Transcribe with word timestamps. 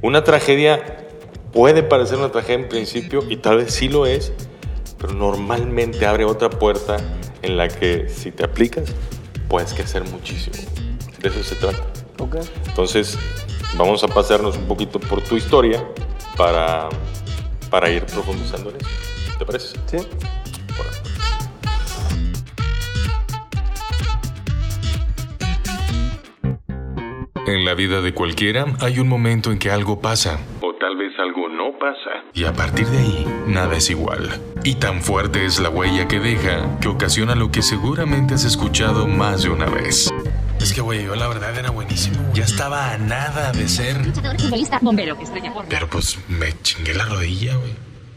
Una 0.00 0.22
tragedia 0.22 1.08
puede 1.52 1.82
parecer 1.82 2.18
una 2.18 2.30
tragedia 2.30 2.62
en 2.62 2.68
principio 2.68 3.24
y 3.28 3.36
tal 3.38 3.58
vez 3.58 3.74
sí 3.74 3.88
lo 3.88 4.06
es, 4.06 4.32
pero 4.98 5.12
normalmente 5.12 6.06
abre 6.06 6.24
otra 6.24 6.50
puerta 6.50 6.98
en 7.42 7.56
la 7.56 7.68
que 7.68 8.08
si 8.08 8.30
te 8.30 8.44
aplicas 8.44 8.92
puedes 9.48 9.74
crecer 9.74 10.04
muchísimo. 10.04 10.56
De 11.20 11.28
eso 11.28 11.42
se 11.42 11.56
trata. 11.56 11.84
Ok. 12.18 12.36
Entonces, 12.66 13.18
vamos 13.76 14.04
a 14.04 14.08
pasarnos 14.08 14.56
un 14.56 14.66
poquito 14.66 15.00
por 15.00 15.20
tu 15.22 15.36
historia 15.36 15.84
para, 16.36 16.88
para 17.70 17.90
ir 17.90 18.04
profundizando 18.04 18.70
en 18.70 18.76
eso. 18.76 19.38
¿Te 19.38 19.44
parece? 19.44 19.76
Sí. 19.86 19.98
En 27.48 27.64
la 27.64 27.72
vida 27.72 28.02
de 28.02 28.12
cualquiera 28.12 28.66
hay 28.78 28.98
un 28.98 29.08
momento 29.08 29.50
en 29.50 29.58
que 29.58 29.70
algo 29.70 30.02
pasa. 30.02 30.38
O 30.60 30.74
tal 30.74 30.98
vez 30.98 31.18
algo 31.18 31.48
no 31.48 31.78
pasa. 31.78 32.22
Y 32.34 32.44
a 32.44 32.52
partir 32.52 32.86
de 32.88 32.98
ahí, 32.98 33.26
nada 33.46 33.74
es 33.74 33.88
igual. 33.88 34.38
Y 34.64 34.74
tan 34.74 35.00
fuerte 35.00 35.46
es 35.46 35.58
la 35.58 35.70
huella 35.70 36.06
que 36.08 36.20
deja 36.20 36.78
que 36.78 36.88
ocasiona 36.88 37.34
lo 37.34 37.50
que 37.50 37.62
seguramente 37.62 38.34
has 38.34 38.44
escuchado 38.44 39.08
más 39.08 39.44
de 39.44 39.48
una 39.48 39.64
vez. 39.64 40.12
Es 40.60 40.74
que, 40.74 40.82
güey, 40.82 41.06
yo 41.06 41.16
la 41.16 41.26
verdad 41.26 41.58
era 41.58 41.70
buenísimo. 41.70 42.18
Ya 42.34 42.44
estaba 42.44 42.92
a 42.92 42.98
nada 42.98 43.50
de 43.52 43.66
ser. 43.66 44.06
Luchador, 44.06 44.38
futbolista, 44.38 44.78
bombero, 44.82 45.16
estrella 45.18 45.50
porno. 45.54 45.70
Pero 45.70 45.88
pues 45.88 46.18
me 46.28 46.52
chingué 46.60 46.92
la 46.92 47.06
rodilla, 47.06 47.56
güey. 47.56 47.72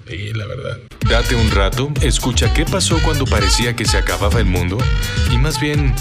Sí, 0.09 0.33
la 0.33 0.45
verdad. 0.45 0.77
Date 1.09 1.35
un 1.35 1.51
rato, 1.51 1.89
escucha 2.01 2.53
qué 2.53 2.65
pasó 2.65 2.97
cuando 3.01 3.23
parecía 3.23 3.77
que 3.77 3.85
se 3.85 3.97
acababa 3.97 4.41
el 4.41 4.47
mundo 4.47 4.77
y 5.31 5.37
más 5.37 5.61
bien 5.61 5.95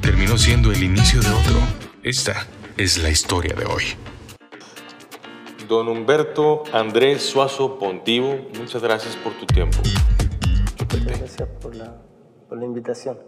terminó 0.00 0.36
siendo 0.36 0.72
el 0.72 0.82
inicio 0.82 1.20
de 1.20 1.28
otro. 1.28 1.60
Esta 2.02 2.46
es 2.76 3.02
la 3.02 3.08
historia 3.08 3.54
de 3.54 3.64
hoy. 3.64 3.82
Don 5.66 5.88
Humberto 5.88 6.62
Andrés 6.72 7.22
Suazo 7.22 7.78
Pontivo, 7.78 8.36
muchas 8.58 8.82
gracias 8.82 9.16
por 9.16 9.32
tu 9.32 9.46
tiempo. 9.46 9.78
Chupete. 10.76 11.18
Gracias 11.18 11.48
por 11.60 11.74
la, 11.74 11.96
por 12.48 12.58
la 12.58 12.64
invitación. 12.64 13.18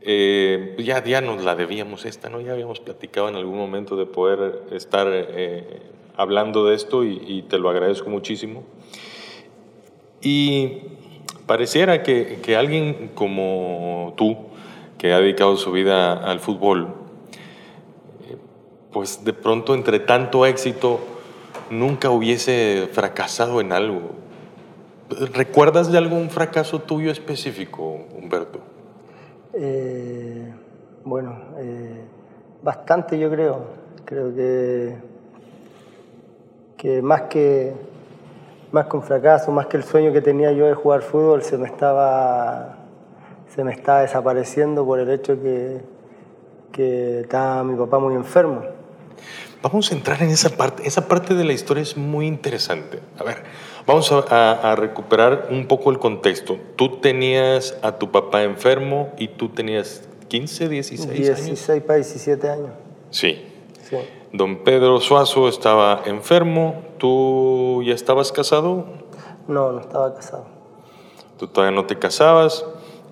Eh, 0.00 0.76
ya, 0.78 1.04
ya 1.04 1.20
nos 1.20 1.42
la 1.44 1.56
debíamos 1.56 2.06
esta, 2.06 2.30
¿no? 2.30 2.40
Ya 2.40 2.52
habíamos 2.52 2.80
platicado 2.80 3.28
en 3.28 3.34
algún 3.34 3.58
momento 3.58 3.96
de 3.96 4.06
poder 4.06 4.62
estar 4.70 5.08
eh, 5.10 5.82
hablando 6.16 6.64
de 6.66 6.76
esto 6.76 7.04
y, 7.04 7.20
y 7.26 7.42
te 7.42 7.58
lo 7.58 7.68
agradezco 7.68 8.08
muchísimo. 8.08 8.64
Y 10.22 10.82
pareciera 11.46 12.02
que, 12.02 12.38
que 12.42 12.56
alguien 12.56 13.10
como 13.14 14.14
tú, 14.16 14.36
que 14.98 15.12
ha 15.12 15.18
dedicado 15.18 15.56
su 15.56 15.72
vida 15.72 16.12
al 16.12 16.40
fútbol, 16.40 16.99
pues 18.92 19.24
de 19.24 19.32
pronto 19.32 19.74
entre 19.74 20.00
tanto 20.00 20.46
éxito 20.46 21.00
nunca 21.70 22.10
hubiese 22.10 22.88
fracasado 22.92 23.60
en 23.60 23.72
algo. 23.72 24.10
¿Recuerdas 25.32 25.90
de 25.90 25.98
algún 25.98 26.30
fracaso 26.30 26.80
tuyo 26.80 27.10
específico, 27.10 27.98
Humberto? 28.16 28.60
Eh, 29.54 30.52
bueno, 31.04 31.36
eh, 31.58 32.04
bastante 32.62 33.18
yo 33.18 33.30
creo. 33.30 33.80
Creo 34.04 34.34
que, 34.34 34.96
que 36.76 37.02
más 37.02 37.22
que 37.22 37.72
más 38.72 38.86
un 38.92 39.02
fracaso, 39.02 39.50
más 39.50 39.66
que 39.66 39.76
el 39.76 39.82
sueño 39.82 40.12
que 40.12 40.20
tenía 40.20 40.52
yo 40.52 40.66
de 40.66 40.74
jugar 40.74 41.02
fútbol, 41.02 41.42
se 41.42 41.58
me 41.58 41.66
estaba 41.66 42.76
se 43.48 43.64
me 43.64 43.72
estaba 43.72 44.02
desapareciendo 44.02 44.84
por 44.86 45.00
el 45.00 45.10
hecho 45.10 45.40
que, 45.42 45.80
que 46.70 47.20
estaba 47.20 47.64
mi 47.64 47.76
papá 47.76 47.98
muy 47.98 48.14
enfermo. 48.14 48.62
Vamos 49.62 49.90
a 49.92 49.94
entrar 49.94 50.22
en 50.22 50.30
esa 50.30 50.50
parte. 50.56 50.86
Esa 50.86 51.06
parte 51.08 51.34
de 51.34 51.44
la 51.44 51.52
historia 51.52 51.82
es 51.82 51.96
muy 51.96 52.26
interesante. 52.26 53.00
A 53.18 53.24
ver, 53.24 53.42
vamos 53.86 54.10
a, 54.12 54.18
a- 54.20 54.72
a 54.72 54.76
recuperar 54.76 55.48
un 55.50 55.66
poco 55.66 55.90
el 55.90 55.98
contexto. 55.98 56.56
Tú 56.76 56.98
tenías 57.00 57.76
a 57.82 57.98
tu 57.98 58.10
papá 58.10 58.42
enfermo 58.42 59.10
y 59.18 59.28
tú 59.28 59.50
tenías 59.50 60.02
15, 60.28 60.68
16 60.68 61.10
años. 61.10 61.44
16 61.44 61.82
para 61.82 61.96
17 61.96 62.48
años. 62.48 62.70
Sí. 63.10 63.44
Sí. 63.88 63.96
Don 64.32 64.58
Pedro 64.64 65.00
Suazo 65.00 65.48
estaba 65.48 66.02
enfermo. 66.06 66.82
¿Tú 66.98 67.82
ya 67.84 67.94
estabas 67.94 68.30
casado? 68.32 68.86
No, 69.48 69.72
no 69.72 69.80
estaba 69.80 70.14
casado. 70.14 70.46
Tú 71.38 71.48
todavía 71.48 71.74
no 71.76 71.86
te 71.86 71.98
casabas. 71.98 72.64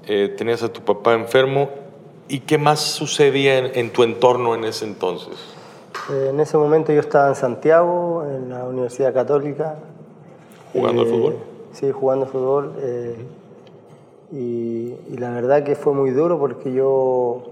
eh, 0.07 0.33
tenías 0.39 0.63
a 0.63 0.73
tu 0.73 0.81
papá 0.83 1.13
enfermo. 1.15 1.69
¿Y 2.29 2.41
qué 2.41 2.57
más 2.57 2.81
sucedía 2.81 3.59
en, 3.59 3.71
en 3.75 3.91
tu 3.93 4.03
entorno 4.03 4.55
en 4.55 4.65
ese 4.65 4.85
entonces? 4.87 5.35
Eh, 6.11 6.29
en 6.31 6.41
ese 6.41 6.57
momento 6.57 6.93
yo 6.93 7.01
estaba 7.01 7.29
en 7.29 7.35
Santiago, 7.35 8.25
en 8.25 8.51
la 8.51 8.65
Universidad 8.65 9.13
Católica. 9.13 9.77
¿Jugando 10.73 11.03
al 11.03 11.09
Eh, 11.09 11.11
fútbol? 11.11 11.37
Sí, 11.73 11.91
jugando 11.93 12.27
fútbol. 12.27 12.73
eh, 12.81 13.17
y, 14.31 14.95
y 15.09 15.17
la 15.19 15.31
verdad 15.31 15.63
que 15.63 15.75
fue 15.75 15.95
muy 15.95 16.11
duro 16.11 16.39
porque 16.39 16.71
yo 16.73 17.45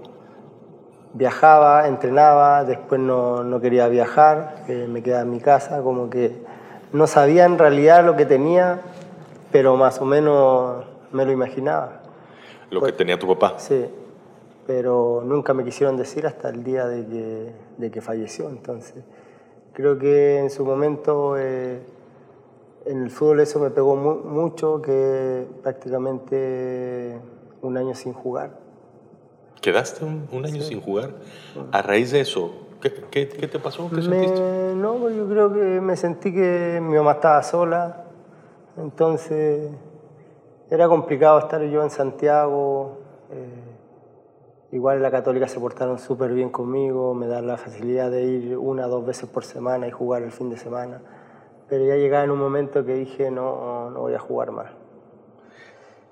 viajaba, 1.13 1.87
entrenaba, 1.87 2.63
después 2.65 3.01
no, 3.01 3.43
no 3.43 3.59
quería 3.59 3.87
viajar, 3.87 4.63
eh, 4.67 4.85
me 4.87 5.01
quedaba 5.01 5.23
en 5.23 5.31
mi 5.31 5.39
casa, 5.39 5.81
como 5.81 6.09
que 6.11 6.35
no 6.93 7.07
sabía 7.07 7.45
en 7.45 7.57
realidad 7.57 8.05
lo 8.05 8.15
que 8.15 8.25
tenía, 8.27 8.81
pero 9.51 9.75
más 9.75 9.99
o 10.01 10.05
menos 10.05 10.85
me 11.11 11.25
lo 11.25 11.31
imaginaba. 11.31 12.01
Lo 12.69 12.81
que 12.81 12.91
tenía 12.91 13.17
tu 13.17 13.27
papá. 13.27 13.55
Sí, 13.57 13.85
pero 14.67 15.21
nunca 15.25 15.53
me 15.53 15.63
quisieron 15.63 15.95
decir 15.97 16.27
hasta 16.27 16.49
el 16.49 16.63
día 16.63 16.85
de 16.87 17.05
que, 17.07 17.51
de 17.77 17.89
que 17.91 18.01
falleció. 18.01 18.49
Entonces, 18.49 19.03
creo 19.73 19.97
que 19.97 20.39
en 20.39 20.49
su 20.49 20.65
momento 20.65 21.37
eh, 21.37 21.79
en 22.85 23.01
el 23.01 23.09
fútbol 23.09 23.39
eso 23.39 23.59
me 23.59 23.69
pegó 23.71 23.95
mu- 23.95 24.15
mucho, 24.23 24.81
que 24.81 25.47
prácticamente 25.63 27.17
un 27.61 27.77
año 27.77 27.95
sin 27.95 28.11
jugar. 28.13 28.51
¿Quedaste 29.61 30.03
un, 30.05 30.27
un 30.31 30.45
año 30.45 30.61
sin 30.61 30.81
jugar? 30.81 31.11
A 31.71 31.81
raíz 31.81 32.11
de 32.11 32.19
eso, 32.21 32.51
¿qué, 32.81 32.93
qué- 33.09 33.27
qué 33.29 33.47
te 33.47 33.59
pasó? 33.59 33.89
¿Qué 33.89 34.01
sentiste? 34.01 34.41
Me, 34.41 34.75
no, 34.75 34.95
pues 34.95 35.15
yo 35.15 35.27
creo 35.27 35.51
que 35.53 35.59
me 35.81 35.95
sentí 35.95 36.33
que 36.33 36.79
mi 36.81 36.95
mamá 36.95 37.13
estaba 37.13 37.41
sola, 37.41 38.03
entonces 38.77 39.69
era 40.69 40.87
complicado 40.87 41.39
estar 41.39 41.61
yo 41.63 41.81
en 41.83 41.89
Santiago. 41.89 42.96
Igual 44.71 44.97
en 44.97 45.03
la 45.03 45.11
Católica 45.11 45.47
se 45.47 45.59
portaron 45.59 45.97
súper 45.99 46.33
bien 46.33 46.49
conmigo, 46.49 47.13
me 47.13 47.27
dan 47.27 47.47
la 47.47 47.57
facilidad 47.57 48.11
de 48.11 48.23
ir 48.23 48.57
una 48.57 48.87
o 48.87 48.89
dos 48.89 49.05
veces 49.05 49.29
por 49.29 49.43
semana 49.43 49.87
y 49.87 49.91
jugar 49.91 50.23
el 50.23 50.31
fin 50.31 50.49
de 50.49 50.57
semana. 50.57 51.01
Pero 51.69 51.85
ya 51.85 51.95
llegaba 51.95 52.23
en 52.23 52.31
un 52.31 52.39
momento 52.39 52.85
que 52.85 52.93
dije, 52.93 53.29
no, 53.31 53.89
no 53.89 53.99
voy 54.01 54.13
a 54.13 54.19
jugar 54.19 54.51
más. 54.51 54.71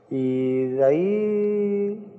Y 0.09 0.67
de 0.69 0.83
ahí 0.83 2.11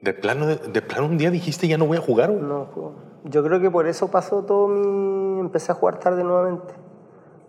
¿De 0.00 0.12
plano, 0.14 0.46
de, 0.46 0.56
de 0.56 0.82
plano 0.82 1.06
un 1.06 1.18
día 1.18 1.30
dijiste 1.30 1.66
ya 1.68 1.78
no 1.78 1.86
voy 1.86 1.96
a 1.98 2.00
jugar? 2.00 2.30
o? 2.30 2.34
No, 2.34 2.66
ju- 2.74 2.92
yo 3.24 3.42
creo 3.42 3.60
que 3.60 3.70
por 3.70 3.86
eso 3.86 4.10
pasó 4.10 4.44
todo 4.44 4.68
mi... 4.68 5.40
Empecé 5.40 5.72
a 5.72 5.74
jugar 5.74 5.98
tarde 5.98 6.22
nuevamente. 6.24 6.74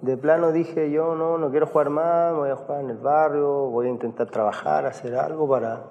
De 0.01 0.17
plano 0.17 0.51
dije 0.51 0.89
yo, 0.91 1.15
no, 1.15 1.37
no 1.37 1.49
quiero 1.51 1.67
jugar 1.67 1.89
más, 1.89 2.33
voy 2.35 2.49
a 2.49 2.55
jugar 2.55 2.81
en 2.81 2.89
el 2.91 2.97
barrio, 2.97 3.69
voy 3.69 3.87
a 3.87 3.89
intentar 3.89 4.29
trabajar, 4.29 4.85
hacer 4.85 5.15
algo 5.15 5.47
para, 5.49 5.83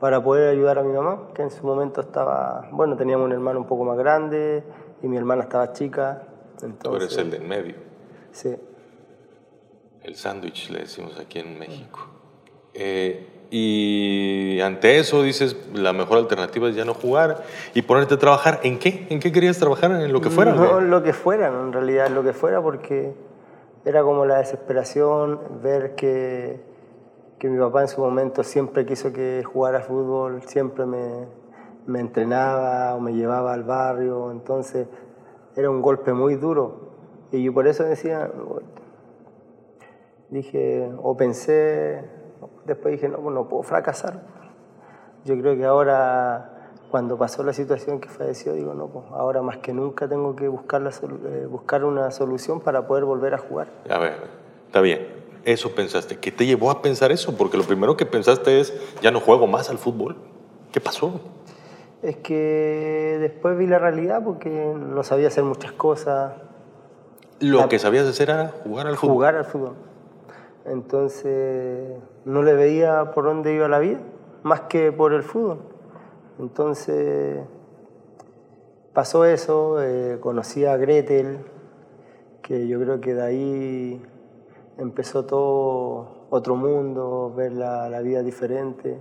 para 0.00 0.22
poder 0.22 0.48
ayudar 0.50 0.78
a 0.78 0.82
mi 0.82 0.92
mamá, 0.92 1.28
que 1.34 1.42
en 1.42 1.50
su 1.50 1.66
momento 1.66 2.00
estaba... 2.00 2.68
Bueno, 2.72 2.96
teníamos 2.96 3.26
un 3.26 3.32
hermano 3.32 3.60
un 3.60 3.66
poco 3.66 3.84
más 3.84 3.98
grande 3.98 4.62
y 5.02 5.08
mi 5.08 5.16
hermana 5.16 5.42
estaba 5.42 5.72
chica. 5.72 6.22
Entonces, 6.62 6.78
Tú 6.80 6.96
eres 6.96 7.18
el 7.18 7.30
de 7.30 7.36
en 7.38 7.48
medio. 7.48 7.74
Sí. 8.32 8.56
El 10.02 10.14
sándwich, 10.14 10.70
le 10.70 10.80
decimos 10.80 11.18
aquí 11.18 11.40
en 11.40 11.58
México. 11.58 12.06
Eh, 12.74 13.26
y 13.50 14.60
ante 14.60 14.98
eso 14.98 15.22
dices, 15.22 15.56
la 15.72 15.92
mejor 15.92 16.18
alternativa 16.18 16.68
es 16.68 16.76
ya 16.76 16.84
no 16.84 16.94
jugar 16.94 17.44
y 17.74 17.82
ponerte 17.82 18.14
a 18.14 18.18
trabajar. 18.18 18.60
¿En 18.62 18.78
qué? 18.78 19.06
¿En 19.10 19.20
qué 19.20 19.32
querías 19.32 19.58
trabajar? 19.58 19.90
¿En 19.90 20.12
lo 20.12 20.20
que 20.20 20.30
fuera? 20.30 20.52
No, 20.52 20.74
güey? 20.74 20.86
lo 20.86 21.02
que 21.02 21.12
fuera, 21.12 21.48
en 21.48 21.72
realidad 21.72 22.08
lo 22.10 22.22
que 22.22 22.34
fuera, 22.34 22.60
porque 22.60 23.14
era 23.84 24.02
como 24.02 24.26
la 24.26 24.38
desesperación, 24.38 25.40
ver 25.62 25.94
que, 25.94 26.60
que 27.38 27.48
mi 27.48 27.58
papá 27.58 27.82
en 27.82 27.88
su 27.88 28.00
momento 28.00 28.42
siempre 28.42 28.84
quiso 28.84 29.12
que 29.12 29.42
jugara 29.44 29.80
fútbol, 29.80 30.42
siempre 30.42 30.86
me, 30.86 31.26
me 31.86 32.00
entrenaba 32.00 32.94
o 32.94 33.00
me 33.00 33.14
llevaba 33.14 33.54
al 33.54 33.64
barrio, 33.64 34.30
entonces 34.30 34.88
era 35.56 35.70
un 35.70 35.80
golpe 35.82 36.12
muy 36.12 36.34
duro. 36.36 36.88
Y 37.30 37.42
yo 37.42 37.52
por 37.52 37.66
eso 37.66 37.84
decía, 37.84 38.30
dije, 40.30 40.90
o 41.02 41.16
pensé, 41.16 42.04
después 42.64 42.92
dije, 42.92 43.08
no, 43.08 43.18
pues 43.18 43.34
no 43.34 43.48
puedo 43.48 43.62
fracasar. 43.62 44.22
Yo 45.24 45.38
creo 45.38 45.56
que 45.56 45.64
ahora, 45.64 46.70
cuando 46.90 47.18
pasó 47.18 47.42
la 47.42 47.52
situación 47.52 48.00
que 48.00 48.08
falleció, 48.08 48.52
digo, 48.54 48.74
no, 48.74 48.88
pues 48.88 49.06
ahora 49.10 49.42
más 49.42 49.58
que 49.58 49.72
nunca 49.72 50.08
tengo 50.08 50.34
que 50.36 50.48
buscar, 50.48 50.80
la 50.80 50.90
eh, 50.90 51.46
buscar 51.46 51.84
una 51.84 52.10
solución 52.10 52.60
para 52.60 52.86
poder 52.86 53.04
volver 53.04 53.34
a 53.34 53.38
jugar. 53.38 53.68
A 53.90 53.98
ver, 53.98 54.16
está 54.66 54.80
bien. 54.80 55.27
Eso 55.44 55.74
pensaste. 55.74 56.16
¿Qué 56.18 56.30
te 56.32 56.46
llevó 56.46 56.70
a 56.70 56.82
pensar 56.82 57.10
eso? 57.12 57.36
Porque 57.36 57.56
lo 57.56 57.64
primero 57.64 57.96
que 57.96 58.04
pensaste 58.06 58.60
es, 58.60 58.72
ya 59.02 59.10
no 59.10 59.20
juego 59.20 59.46
más 59.46 59.70
al 59.70 59.78
fútbol. 59.78 60.16
¿Qué 60.72 60.80
pasó? 60.80 61.20
Es 62.02 62.16
que 62.16 63.16
después 63.20 63.56
vi 63.58 63.66
la 63.66 63.78
realidad 63.78 64.22
porque 64.24 64.50
no 64.50 65.02
sabía 65.02 65.28
hacer 65.28 65.44
muchas 65.44 65.72
cosas. 65.72 66.34
Lo 67.40 67.58
La- 67.60 67.68
que 67.68 67.78
sabías 67.78 68.06
hacer 68.06 68.30
era 68.30 68.52
jugar 68.64 68.86
al 68.86 68.96
fútbol. 68.96 69.14
jugar 69.14 69.34
al 69.36 69.44
fútbol. 69.44 69.74
Entonces 70.66 71.96
no 72.24 72.42
le 72.42 72.52
veía 72.54 73.12
por 73.12 73.24
dónde 73.24 73.54
iba 73.54 73.68
la 73.68 73.78
vida, 73.78 73.98
más 74.42 74.62
que 74.62 74.92
por 74.92 75.12
el 75.14 75.22
fútbol. 75.22 75.60
Entonces 76.38 77.40
pasó 78.92 79.24
eso, 79.24 79.82
eh, 79.82 80.18
conocí 80.20 80.64
a 80.66 80.76
Gretel, 80.76 81.38
que 82.42 82.68
yo 82.68 82.78
creo 82.80 83.00
que 83.00 83.14
de 83.14 83.22
ahí 83.22 84.02
empezó 84.78 85.24
todo 85.24 86.26
otro 86.30 86.56
mundo, 86.56 87.32
ver 87.36 87.52
la, 87.52 87.88
la 87.88 88.00
vida 88.00 88.22
diferente. 88.22 88.98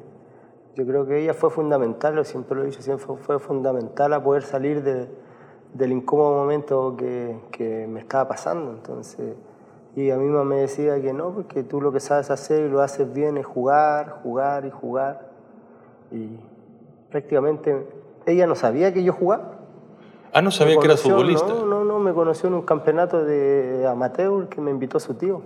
Yo 0.76 0.86
creo 0.86 1.06
que 1.06 1.20
ella 1.24 1.34
fue 1.34 1.50
fundamental, 1.50 2.16
lo 2.16 2.24
siempre 2.24 2.56
lo 2.58 2.64
he 2.64 2.68
dicho, 2.68 2.82
siempre 2.82 3.06
fue, 3.06 3.18
fue 3.18 3.40
fundamental 3.40 4.14
a 4.14 4.24
poder 4.24 4.44
salir 4.44 4.84
de- 4.84 5.08
del 5.74 5.92
incómodo 5.92 6.34
momento 6.36 6.96
que, 6.98 7.40
que 7.52 7.88
me 7.88 8.00
estaba 8.00 8.28
pasando. 8.28 8.72
Entonces, 8.72 9.36
y 9.96 10.04
ella 10.06 10.18
misma 10.18 10.44
me 10.44 10.58
decía 10.58 11.02
que 11.02 11.14
no, 11.14 11.32
porque 11.32 11.64
tú 11.64 11.82
lo 11.82 11.92
que 11.92 12.00
sabes 12.00 12.30
hacer 12.32 12.66
y 12.68 12.70
lo 12.70 12.82
haces 12.82 13.12
bien 13.12 13.38
es 13.38 13.46
jugar, 13.46 14.20
jugar 14.24 14.66
y 14.66 14.72
jugar. 14.72 15.30
Y 16.12 16.40
prácticamente 17.10 17.88
ella 18.26 18.46
no 18.48 18.56
sabía 18.56 18.94
que 18.94 19.04
yo 19.04 19.14
jugaba. 19.14 19.54
Ah, 20.34 20.42
no 20.42 20.52
sabía 20.52 20.76
Me 20.76 20.82
que 20.82 20.88
conoció- 20.88 21.12
futbolista. 21.12 21.48
No, 21.48 21.66
no, 21.66 21.84
no, 21.84 22.00
me 22.00 22.14
conoció 22.14 22.48
en 22.50 22.56
un 22.56 22.62
campeonato 22.62 23.24
de 23.26 23.88
amateur 23.90 24.48
que 24.50 24.62
me 24.62 24.72
invitó 24.72 25.00
su 25.00 25.16
tío. 25.16 25.42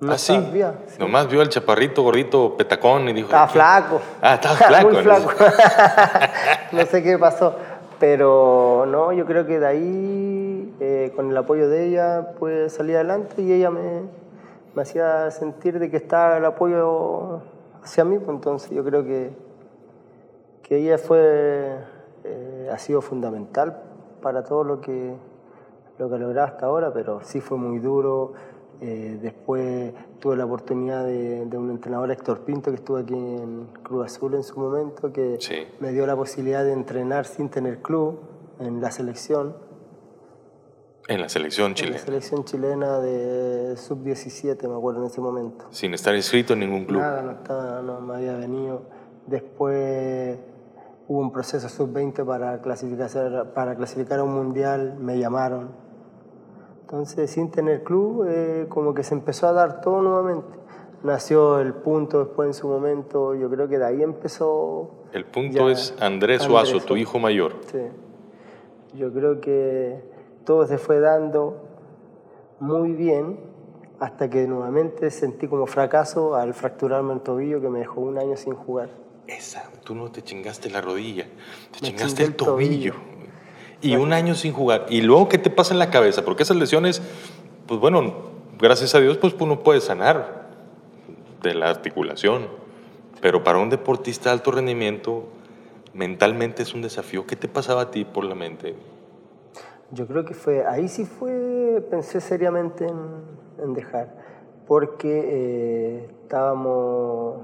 No 0.00 0.12
ah, 0.12 0.18
sí. 0.18 0.34
sabía, 0.34 0.74
sí. 0.86 0.96
Nomás 0.98 1.28
vio 1.28 1.40
al 1.40 1.48
chaparrito 1.48 2.02
gordito 2.02 2.56
petacón 2.56 3.08
y 3.08 3.12
dijo. 3.12 3.28
Estaba 3.28 3.48
flaco. 3.48 4.00
Ah, 4.20 4.34
estaba 4.34 4.56
flaco. 4.56 4.88
Muy 4.92 5.02
flaco. 5.02 5.30
no 6.72 6.86
sé 6.86 7.02
qué 7.02 7.18
pasó. 7.18 7.54
Pero 8.00 8.84
no, 8.86 9.12
yo 9.12 9.24
creo 9.24 9.46
que 9.46 9.60
de 9.60 9.66
ahí, 9.66 10.74
eh, 10.80 11.12
con 11.14 11.30
el 11.30 11.36
apoyo 11.36 11.68
de 11.68 11.86
ella, 11.86 12.32
pues 12.38 12.74
salí 12.74 12.94
adelante 12.94 13.40
y 13.40 13.52
ella 13.52 13.70
me, 13.70 14.02
me 14.74 14.82
hacía 14.82 15.30
sentir 15.30 15.78
de 15.78 15.90
que 15.90 15.96
estaba 15.96 16.36
el 16.36 16.44
apoyo 16.44 17.40
hacia 17.82 18.04
mí. 18.04 18.18
pues, 18.18 18.30
entonces 18.30 18.70
yo 18.70 18.84
creo 18.84 19.04
que, 19.04 19.30
que 20.62 20.78
ella 20.78 20.98
fue, 20.98 21.78
eh, 22.24 22.70
ha 22.72 22.78
sido 22.78 23.00
fundamental 23.00 23.80
para 24.20 24.42
todo 24.42 24.64
lo 24.64 24.80
que, 24.80 25.14
lo 25.98 26.08
que 26.08 26.16
he 26.16 26.18
logrado 26.18 26.48
hasta 26.48 26.66
ahora, 26.66 26.92
pero 26.92 27.20
sí 27.22 27.40
fue 27.40 27.56
muy 27.58 27.78
duro. 27.78 28.32
Eh, 28.86 29.18
después 29.22 29.94
tuve 30.20 30.36
la 30.36 30.44
oportunidad 30.44 31.06
de, 31.06 31.46
de 31.46 31.56
un 31.56 31.70
entrenador, 31.70 32.10
Héctor 32.10 32.40
Pinto, 32.40 32.70
que 32.70 32.76
estuvo 32.76 32.98
aquí 32.98 33.14
en 33.14 33.68
Cruz 33.82 34.04
Azul 34.04 34.34
en 34.34 34.42
su 34.42 34.60
momento, 34.60 35.10
que 35.10 35.38
Sí. 35.40 35.54
me 35.80 35.90
dio 35.92 36.06
la 36.06 36.14
posibilidad 36.14 36.62
de 36.62 36.72
entrenar 36.72 37.24
sin 37.24 37.48
tener 37.48 37.80
club 37.80 38.18
en 38.60 38.82
la 38.82 38.90
selección, 38.90 39.56
En 41.08 41.20
la 41.22 41.28
selección 41.30 41.66
en 41.68 41.70
la 41.72 41.76
chilena. 41.76 41.98
selección 41.98 42.44
chilena 42.44 42.98
de 42.98 43.74
sub-17, 43.78 44.68
me 44.68 44.74
acuerdo 44.76 45.00
en 45.00 45.06
ese 45.06 45.20
momento. 45.22 45.64
Sin 45.70 45.94
estar 45.94 46.14
inscrito 46.14 46.52
en 46.52 46.60
ningún 46.60 46.84
club. 46.84 47.00
Nada, 47.00 47.22
no, 47.22 47.30
estaba, 47.32 47.80
no 47.80 48.00
me 48.02 48.16
había 48.16 48.36
venido. 48.36 48.82
Después 49.26 50.38
hubo 51.08 51.20
un 51.20 51.32
proceso 51.32 51.68
sub-20 51.70 52.22
para 52.26 52.60
clasificar, 52.60 53.52
para 53.54 53.74
clasificar 53.76 54.18
a 54.18 54.24
un 54.24 54.34
mundial, 54.34 54.96
me 54.98 55.18
llamaron. 55.18 55.83
Entonces, 56.84 57.30
sin 57.30 57.50
tener 57.50 57.82
club, 57.82 58.26
eh, 58.28 58.66
como 58.68 58.92
que 58.92 59.02
se 59.02 59.14
empezó 59.14 59.48
a 59.48 59.52
dar 59.52 59.80
todo 59.80 60.02
nuevamente. 60.02 60.58
Nació 61.02 61.58
el 61.58 61.72
punto 61.72 62.18
después 62.24 62.46
en 62.48 62.54
su 62.54 62.68
momento, 62.68 63.34
yo 63.34 63.48
creo 63.48 63.68
que 63.68 63.78
de 63.78 63.86
ahí 63.86 64.02
empezó... 64.02 64.90
El 65.12 65.24
punto 65.24 65.70
es 65.70 65.94
Andrés 65.98 66.42
Suazo, 66.42 66.80
tu 66.80 66.96
hijo 66.96 67.18
mayor. 67.18 67.56
Sí. 67.72 67.78
Yo 68.98 69.12
creo 69.12 69.40
que 69.40 70.02
todo 70.44 70.66
se 70.66 70.76
fue 70.76 71.00
dando 71.00 71.56
muy 72.60 72.92
bien 72.92 73.40
hasta 73.98 74.28
que 74.28 74.46
nuevamente 74.46 75.10
sentí 75.10 75.48
como 75.48 75.66
fracaso 75.66 76.34
al 76.34 76.52
fracturarme 76.52 77.14
el 77.14 77.20
tobillo 77.20 77.62
que 77.62 77.70
me 77.70 77.78
dejó 77.78 78.02
un 78.02 78.18
año 78.18 78.36
sin 78.36 78.54
jugar. 78.54 78.90
Esa, 79.26 79.70
tú 79.84 79.94
no 79.94 80.10
te 80.10 80.22
chingaste 80.22 80.68
la 80.68 80.82
rodilla, 80.82 81.24
te 81.24 81.80
Me 81.80 81.88
chingaste 81.88 82.24
el 82.24 82.28
el 82.30 82.36
tobillo. 82.36 82.92
tobillo. 82.92 83.13
Y 83.84 83.96
un 83.96 84.12
año 84.14 84.34
sin 84.34 84.52
jugar. 84.52 84.86
Y 84.88 85.02
luego, 85.02 85.28
¿qué 85.28 85.36
te 85.38 85.50
pasa 85.50 85.74
en 85.74 85.78
la 85.78 85.90
cabeza? 85.90 86.24
Porque 86.24 86.42
esas 86.42 86.56
lesiones, 86.56 87.02
pues 87.66 87.78
bueno, 87.78 88.14
gracias 88.58 88.94
a 88.94 89.00
Dios, 89.00 89.18
pues 89.18 89.34
uno 89.38 89.60
puede 89.60 89.80
sanar 89.82 90.48
de 91.42 91.54
la 91.54 91.68
articulación. 91.68 92.46
Pero 93.20 93.44
para 93.44 93.58
un 93.58 93.68
deportista 93.68 94.30
de 94.30 94.34
alto 94.36 94.50
rendimiento, 94.52 95.24
mentalmente 95.92 96.62
es 96.62 96.72
un 96.74 96.80
desafío. 96.80 97.26
¿Qué 97.26 97.36
te 97.36 97.46
pasaba 97.46 97.82
a 97.82 97.90
ti 97.90 98.04
por 98.06 98.24
la 98.24 98.34
mente? 98.34 98.74
Yo 99.90 100.06
creo 100.06 100.24
que 100.24 100.32
fue, 100.34 100.66
ahí 100.66 100.88
sí 100.88 101.04
fue, 101.04 101.86
pensé 101.90 102.20
seriamente 102.22 102.86
en, 102.86 102.96
en 103.62 103.74
dejar, 103.74 104.14
porque 104.66 105.22
eh, 105.26 106.10
estábamos, 106.22 107.42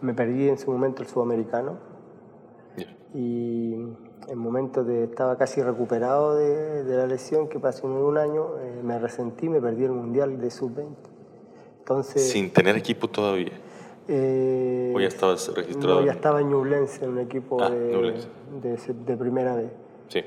me 0.00 0.12
perdí 0.12 0.48
en 0.48 0.58
su 0.58 0.70
momento 0.72 1.02
el 1.02 1.08
sudamericano 1.08 1.78
Ya. 2.76 2.86
y 3.14 3.76
en 4.28 4.38
momentos 4.38 4.86
de, 4.86 5.04
estaba 5.04 5.36
casi 5.36 5.62
recuperado 5.62 6.34
de, 6.36 6.84
de 6.84 6.96
la 6.96 7.06
lesión 7.06 7.48
que 7.48 7.58
pasó 7.60 7.86
en 7.86 7.92
un 7.94 8.18
año, 8.18 8.58
eh, 8.60 8.80
me 8.82 8.98
resentí, 8.98 9.48
me 9.48 9.60
perdí 9.60 9.84
el 9.84 9.92
mundial 9.92 10.40
de 10.40 10.50
sub-20. 10.50 10.86
Entonces, 11.78 12.28
Sin 12.30 12.52
tener 12.52 12.76
equipo 12.76 13.08
todavía. 13.08 13.52
eh, 14.08 14.92
¿O 14.94 15.00
ya 15.00 15.08
estabas 15.08 15.52
registrado? 15.54 16.00
no, 16.00 16.06
ya 16.06 16.12
estaba 16.12 16.40
en 16.40 16.48
Ñublense, 16.50 17.04
en 17.04 17.10
un 17.12 17.18
equipo 17.20 17.62
Ah, 17.62 17.70
de, 17.70 17.92
Ñublense. 17.92 18.28
de, 18.60 18.94
de 18.94 19.16
primera 19.16 19.54
vez 19.56 19.70
Sí. 20.08 20.22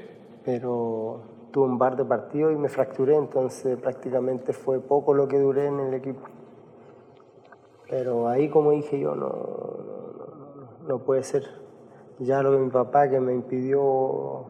pero 0.46 1.22
tuve 1.52 1.66
un 1.66 1.78
par 1.78 1.96
de 1.98 2.06
partidos 2.06 2.54
y 2.54 2.56
me 2.56 2.70
fracturé, 2.70 3.16
entonces 3.16 3.78
prácticamente 3.78 4.54
fue 4.54 4.80
poco 4.80 5.14
lo 5.14 5.28
que 5.28 5.40
duré 5.40 5.66
en 5.68 5.80
el 5.80 5.94
equipo. 5.94 6.22
Pero 7.90 8.28
ahí, 8.30 8.50
como 8.50 8.72
dije 8.72 9.00
yo, 9.00 9.16
no, 9.16 9.28
no, 9.28 10.88
no 10.88 11.00
puede 11.00 11.24
ser. 11.24 11.44
Ya 12.20 12.44
lo 12.44 12.52
que 12.52 12.58
mi 12.58 12.70
papá 12.70 13.10
que 13.10 13.20
me 13.20 13.34
impidió 13.34 14.46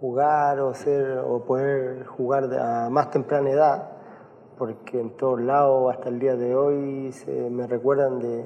jugar 0.00 0.60
o 0.60 0.72
ser 0.74 1.18
o 1.18 1.44
poder 1.44 2.06
jugar 2.06 2.44
a 2.58 2.88
más 2.88 3.10
temprana 3.10 3.50
edad, 3.50 3.90
porque 4.56 4.98
en 4.98 5.16
todos 5.16 5.40
lados 5.40 5.92
hasta 5.94 6.08
el 6.08 6.18
día 6.18 6.36
de 6.36 6.54
hoy 6.54 7.12
se 7.12 7.50
me 7.50 7.66
recuerdan 7.66 8.18
de, 8.18 8.44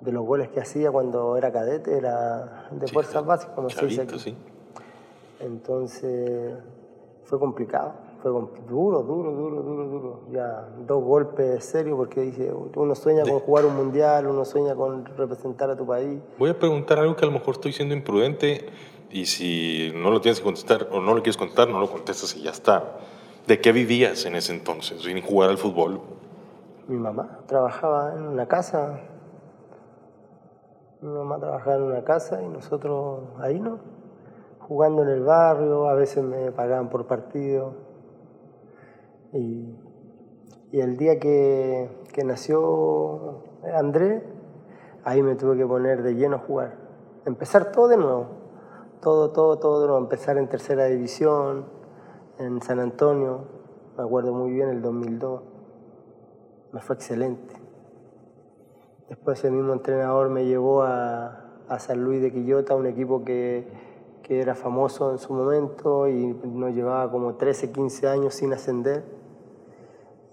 de 0.00 0.12
los 0.12 0.26
goles 0.26 0.48
que 0.48 0.60
hacía 0.60 0.90
cuando 0.90 1.36
era 1.36 1.52
cadete, 1.52 1.96
era 1.96 2.68
de 2.72 2.88
fuerzas 2.88 3.24
básicas, 3.24 3.54
como 3.54 3.70
se 3.70 3.86
dice 3.86 3.96
Chavito, 3.98 4.14
aquí. 4.16 4.30
sí. 4.30 4.36
Entonces 5.40 6.54
fue 7.24 7.38
complicado, 7.38 7.92
duro, 8.30 9.02
duro, 9.02 9.32
duro, 9.32 9.62
duro, 9.62 9.88
duro. 9.88 10.20
Ya 10.30 10.68
dos 10.86 11.02
golpes 11.02 11.64
serios 11.64 11.96
porque 11.96 12.22
dice, 12.22 12.52
uno 12.52 12.94
sueña 12.94 13.22
con 13.22 13.40
jugar 13.40 13.66
un 13.66 13.76
mundial, 13.76 14.26
uno 14.26 14.44
sueña 14.44 14.74
con 14.74 15.04
representar 15.04 15.70
a 15.70 15.76
tu 15.76 15.86
país. 15.86 16.20
Voy 16.38 16.50
a 16.50 16.58
preguntar 16.58 16.98
algo 16.98 17.16
que 17.16 17.24
a 17.24 17.28
lo 17.28 17.32
mejor 17.32 17.54
estoy 17.54 17.72
siendo 17.72 17.94
imprudente 17.94 18.66
y 19.10 19.26
si 19.26 19.92
no 19.94 20.10
lo 20.10 20.20
tienes 20.20 20.40
que 20.40 20.44
contestar 20.44 20.88
o 20.90 21.00
no 21.00 21.14
lo 21.14 21.22
quieres 21.22 21.36
contestar, 21.36 21.68
no 21.68 21.78
lo 21.78 21.88
contestas 21.90 22.34
y 22.36 22.42
ya 22.42 22.50
está. 22.50 22.98
¿De 23.46 23.60
qué 23.60 23.72
vivías 23.72 24.24
en 24.24 24.36
ese 24.36 24.54
entonces 24.54 25.02
sin 25.02 25.20
jugar 25.20 25.50
al 25.50 25.58
fútbol? 25.58 26.00
Mi 26.88 26.96
mamá 26.96 27.40
trabajaba 27.46 28.14
en 28.14 28.26
una 28.26 28.46
casa, 28.46 29.00
mi 31.00 31.12
mamá 31.12 31.38
trabajaba 31.38 31.76
en 31.76 31.82
una 31.82 32.04
casa 32.04 32.42
y 32.42 32.48
nosotros 32.48 33.20
ahí 33.38 33.60
no, 33.60 33.78
jugando 34.60 35.02
en 35.02 35.10
el 35.10 35.22
barrio, 35.22 35.88
a 35.88 35.94
veces 35.94 36.24
me 36.24 36.52
pagaban 36.52 36.88
por 36.88 37.06
partido. 37.06 37.83
Y, 39.34 39.76
el 40.72 40.96
día 40.96 41.20
que, 41.20 41.88
que 42.12 42.24
nació 42.24 43.42
Andrés, 43.76 44.22
ahí 45.04 45.22
me 45.22 45.34
tuve 45.36 45.56
que 45.56 45.66
poner 45.66 46.02
de 46.02 46.14
lleno 46.14 46.36
a 46.36 46.38
jugar. 46.38 46.76
Empezar 47.26 47.70
todo 47.70 47.88
de 47.88 47.96
nuevo, 47.96 48.26
todo, 49.00 49.30
todo, 49.30 49.58
todo 49.58 49.80
de 49.80 49.86
nuevo. 49.86 50.00
Empezar 50.00 50.36
en 50.36 50.48
tercera 50.48 50.86
división, 50.86 51.66
en 52.38 52.60
San 52.62 52.80
Antonio, 52.80 53.44
me 53.96 54.02
acuerdo 54.02 54.32
muy 54.32 54.52
bien, 54.52 54.68
el 54.68 54.82
2002. 54.82 55.42
Me 56.72 56.80
fue 56.80 56.96
excelente. 56.96 57.54
Después 59.08 59.44
el 59.44 59.52
mismo 59.52 59.72
entrenador 59.72 60.28
me 60.28 60.44
llevó 60.44 60.82
a, 60.82 61.60
a 61.68 61.78
San 61.78 62.02
Luis 62.02 62.20
de 62.20 62.32
Quillota, 62.32 62.74
un 62.74 62.86
equipo 62.86 63.24
que, 63.24 63.68
que 64.24 64.40
era 64.40 64.54
famoso 64.54 65.12
en 65.12 65.18
su 65.18 65.32
momento 65.34 66.08
y 66.08 66.26
nos 66.26 66.74
llevaba 66.74 67.10
como 67.10 67.34
13, 67.34 67.70
15 67.70 68.08
años 68.08 68.34
sin 68.34 68.52
ascender. 68.52 69.23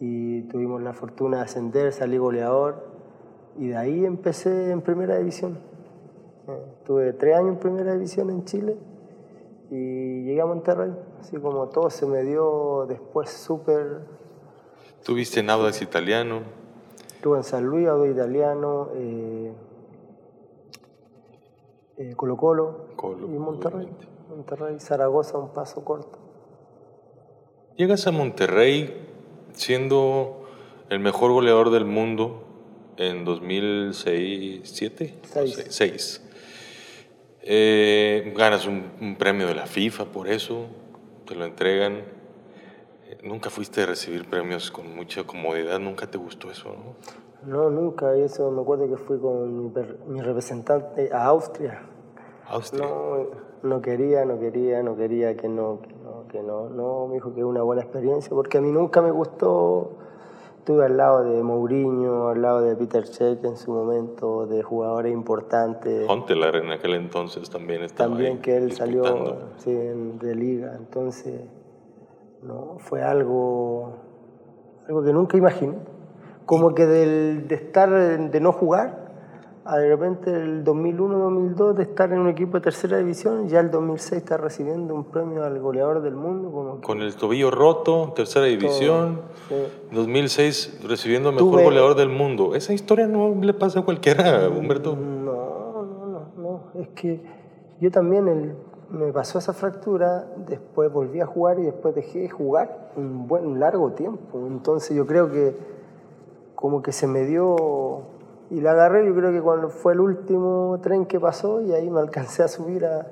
Y 0.02 0.42
tuvimos 0.50 0.82
la 0.82 0.92
fortuna 0.92 1.38
de 1.38 1.44
ascender, 1.44 1.94
salí 1.94 2.18
goleador 2.18 2.84
y 3.58 3.70
de 3.70 3.78
ahí 3.78 4.04
empecé 4.04 4.72
en 4.72 4.82
primera 4.82 5.18
división. 5.18 5.60
Eh, 6.50 6.66
tuve 6.86 7.14
tres 7.14 7.38
años 7.38 7.52
en 7.52 7.60
primera 7.60 7.94
división 7.94 8.30
en 8.30 8.44
Chile 8.44 8.78
y 9.70 10.24
llegué 10.24 10.42
a 10.42 10.46
Monterrey. 10.46 10.92
Así 11.20 11.38
como 11.38 11.70
todo 11.70 11.90
se 11.90 12.06
me 12.06 12.24
dio 12.24 12.86
después 12.90 13.30
súper 13.30 14.02
Tuviste 15.04 15.40
en 15.40 15.50
Audax 15.50 15.82
Italiano, 15.82 16.42
Estuve 17.16 17.38
en 17.38 17.44
San 17.44 17.66
Luis, 17.66 17.88
Audo 17.88 18.08
Italiano, 18.08 18.90
eh, 18.96 19.54
eh, 21.98 22.16
Colo 22.16 22.36
Colo, 22.36 22.88
Colo, 22.96 23.28
y 23.28 23.38
Monterrey. 23.38 23.86
obviamente. 23.86 24.08
Monterrey, 24.28 24.80
Zaragoza, 24.80 25.38
un 25.38 25.50
paso 25.54 25.86
corto. 25.86 26.18
Llegas 27.76 28.08
a 28.08 28.12
Monterrey 28.12 29.11
siendo 29.54 30.46
el 30.90 31.00
mejor 31.00 31.32
goleador 31.32 31.70
del 31.70 31.86
mundo 31.86 32.44
en 32.98 33.26
2006, 33.26 34.62
¿7? 34.64 35.14
Seis. 35.24 35.66
6. 35.70 36.22
Eh, 37.44 38.34
ganas 38.36 38.68
un, 38.68 38.92
un 39.02 39.16
premio 39.16 39.48
de 39.48 39.56
la 39.56 39.66
FIFA 39.66 40.06
por 40.06 40.28
eso, 40.28 40.68
te 41.26 41.36
lo 41.36 41.46
entregan. 41.46 41.94
Eh, 43.08 43.18
Nunca 43.24 43.50
fuiste 43.50 43.82
a 43.82 43.86
recibir 43.86 44.26
premios 44.30 44.70
con 44.72 44.96
mucha 44.96 45.24
comodidad, 45.24 45.80
nunca 45.80 46.08
te 46.10 46.18
gustó 46.18 46.52
eso, 46.52 46.70
¿no? 46.70 46.96
No, 47.44 47.70
nunca. 47.72 48.16
y 48.18 48.22
Eso 48.22 48.52
me 48.52 48.62
acuerdo 48.62 48.88
que 48.88 48.98
fui 48.98 49.18
con 49.20 49.64
mi, 49.66 49.72
mi 50.08 50.22
representante 50.22 51.10
a 51.12 51.26
Austria. 51.26 51.82
Austria. 52.48 52.86
No, 52.86 53.28
no 53.64 53.82
quería, 53.82 54.26
no 54.26 54.40
quería, 54.40 54.84
no 54.84 54.96
quería 54.96 55.36
que 55.36 55.48
no, 55.48 55.82
que 56.32 56.42
no, 56.42 56.70
no. 56.70 57.08
Me 57.08 57.16
dijo 57.16 57.34
que 57.34 57.42
era 57.42 57.48
una 57.48 57.62
buena 57.62 57.82
experiencia 57.82 58.30
porque 58.32 58.58
a 58.58 58.62
mí 58.62 58.72
nunca 58.72 59.02
me 59.02 59.12
gustó. 59.12 59.92
Estuve 60.58 60.86
al 60.86 60.96
lado 60.96 61.24
de 61.24 61.42
Mourinho, 61.42 62.30
al 62.30 62.42
lado 62.42 62.62
de 62.62 62.76
Peter 62.76 63.06
Cech 63.08 63.44
en 63.44 63.58
su 63.58 63.72
momento, 63.72 64.46
de 64.46 64.62
jugadores 64.62 65.12
importantes. 65.12 66.08
Huntelaar 66.08 66.58
en 66.58 66.72
aquel 66.72 66.94
entonces 66.94 67.50
también 67.50 67.82
estaba 67.82 68.10
También 68.10 68.34
ahí 68.34 68.40
que 68.40 68.58
él 68.58 68.72
salió 68.72 69.38
sí, 69.58 69.74
de 69.74 70.36
liga. 70.36 70.76
Entonces, 70.78 71.42
no, 72.44 72.78
fue 72.78 73.02
algo, 73.02 73.96
algo 74.88 75.04
que 75.04 75.12
nunca 75.12 75.36
imaginé. 75.36 75.78
Como 76.46 76.76
que 76.76 76.86
del, 76.86 77.48
de 77.48 77.56
estar, 77.56 77.90
de 77.90 78.40
no 78.40 78.52
jugar, 78.52 79.01
de 79.64 79.88
repente 79.90 80.34
el 80.34 80.64
2001-2002 80.64 81.74
de 81.74 81.84
estar 81.84 82.12
en 82.12 82.20
un 82.20 82.30
equipo 82.30 82.58
de 82.58 82.62
tercera 82.62 82.98
división, 82.98 83.48
ya 83.48 83.60
el 83.60 83.70
2006 83.70 84.14
está 84.24 84.38
recibiendo 84.38 84.96
un 84.96 85.04
premio 85.06 85.44
al 85.44 85.60
goleador 85.60 86.02
del 86.02 86.16
mundo. 86.16 86.50
Como 86.52 86.82
Con 86.82 87.02
el 87.02 87.16
tobillo 87.16 87.52
roto, 87.52 88.12
tercera 88.16 88.46
división. 88.46 89.22
sí. 89.50 89.56
2006 89.92 90.80
recibiendo 90.88 91.32
mejor 91.32 91.52
Tuve- 91.60 91.64
goleador 91.64 91.96
del 91.96 92.10
mundo. 92.10 92.56
Esa 92.56 92.74
historia 92.74 93.06
no 93.08 93.36
le 93.40 93.54
pasa 93.54 93.80
a 93.80 93.86
cualquiera, 93.86 94.50
Humberto. 94.50 94.96
No, 94.96 95.84
no, 95.84 96.08
no, 96.08 96.22
no. 96.74 96.82
Es 96.82 96.88
que 96.90 97.22
yo 97.80 97.92
también 97.92 98.28
el- 98.28 98.56
me 98.90 99.14
pasó 99.14 99.38
esa 99.40 99.54
fractura, 99.54 100.26
después 100.48 100.92
volví 100.92 101.22
a 101.22 101.26
jugar 101.26 101.60
y 101.60 101.64
después 101.64 101.96
dejé 101.96 102.20
de 102.20 102.30
jugar 102.30 102.92
un 102.98 103.28
buen 103.28 103.46
un 103.46 103.60
largo 103.60 103.92
tiempo. 103.92 104.40
Entonces 104.48 104.98
yo 104.98 105.06
creo 105.06 105.32
que 105.32 105.56
como 106.56 106.82
que 106.82 106.92
se 106.92 107.08
me 107.08 107.26
dio 107.26 108.02
y 108.52 108.60
la 108.60 108.72
agarré, 108.74 109.06
yo 109.06 109.16
creo 109.16 109.32
que 109.32 109.42
cuando 109.42 109.70
fue 109.70 109.94
el 109.94 110.02
último 110.02 110.78
tren 110.84 111.06
que 111.06 111.22
pasó 111.22 111.62
y 111.62 111.72
ahí 111.72 111.90
me 111.90 112.02
alcancé 112.02 112.44
a 112.44 112.50
subir 112.50 112.86
a 112.86 113.08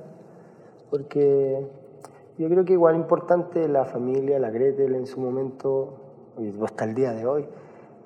porque 0.89 1.65
yo 2.38 2.50
creo 2.50 2.65
que 2.65 2.74
igual 2.74 2.98
importante 2.98 3.67
la 3.69 3.86
familia, 3.86 4.38
la 4.38 4.50
Gretel 4.50 4.96
en 4.96 5.08
su 5.08 5.22
momento 5.22 5.93
y 6.38 6.51
hasta 6.62 6.84
el 6.84 6.93
día 6.93 7.13
de 7.13 7.25
hoy 7.25 7.46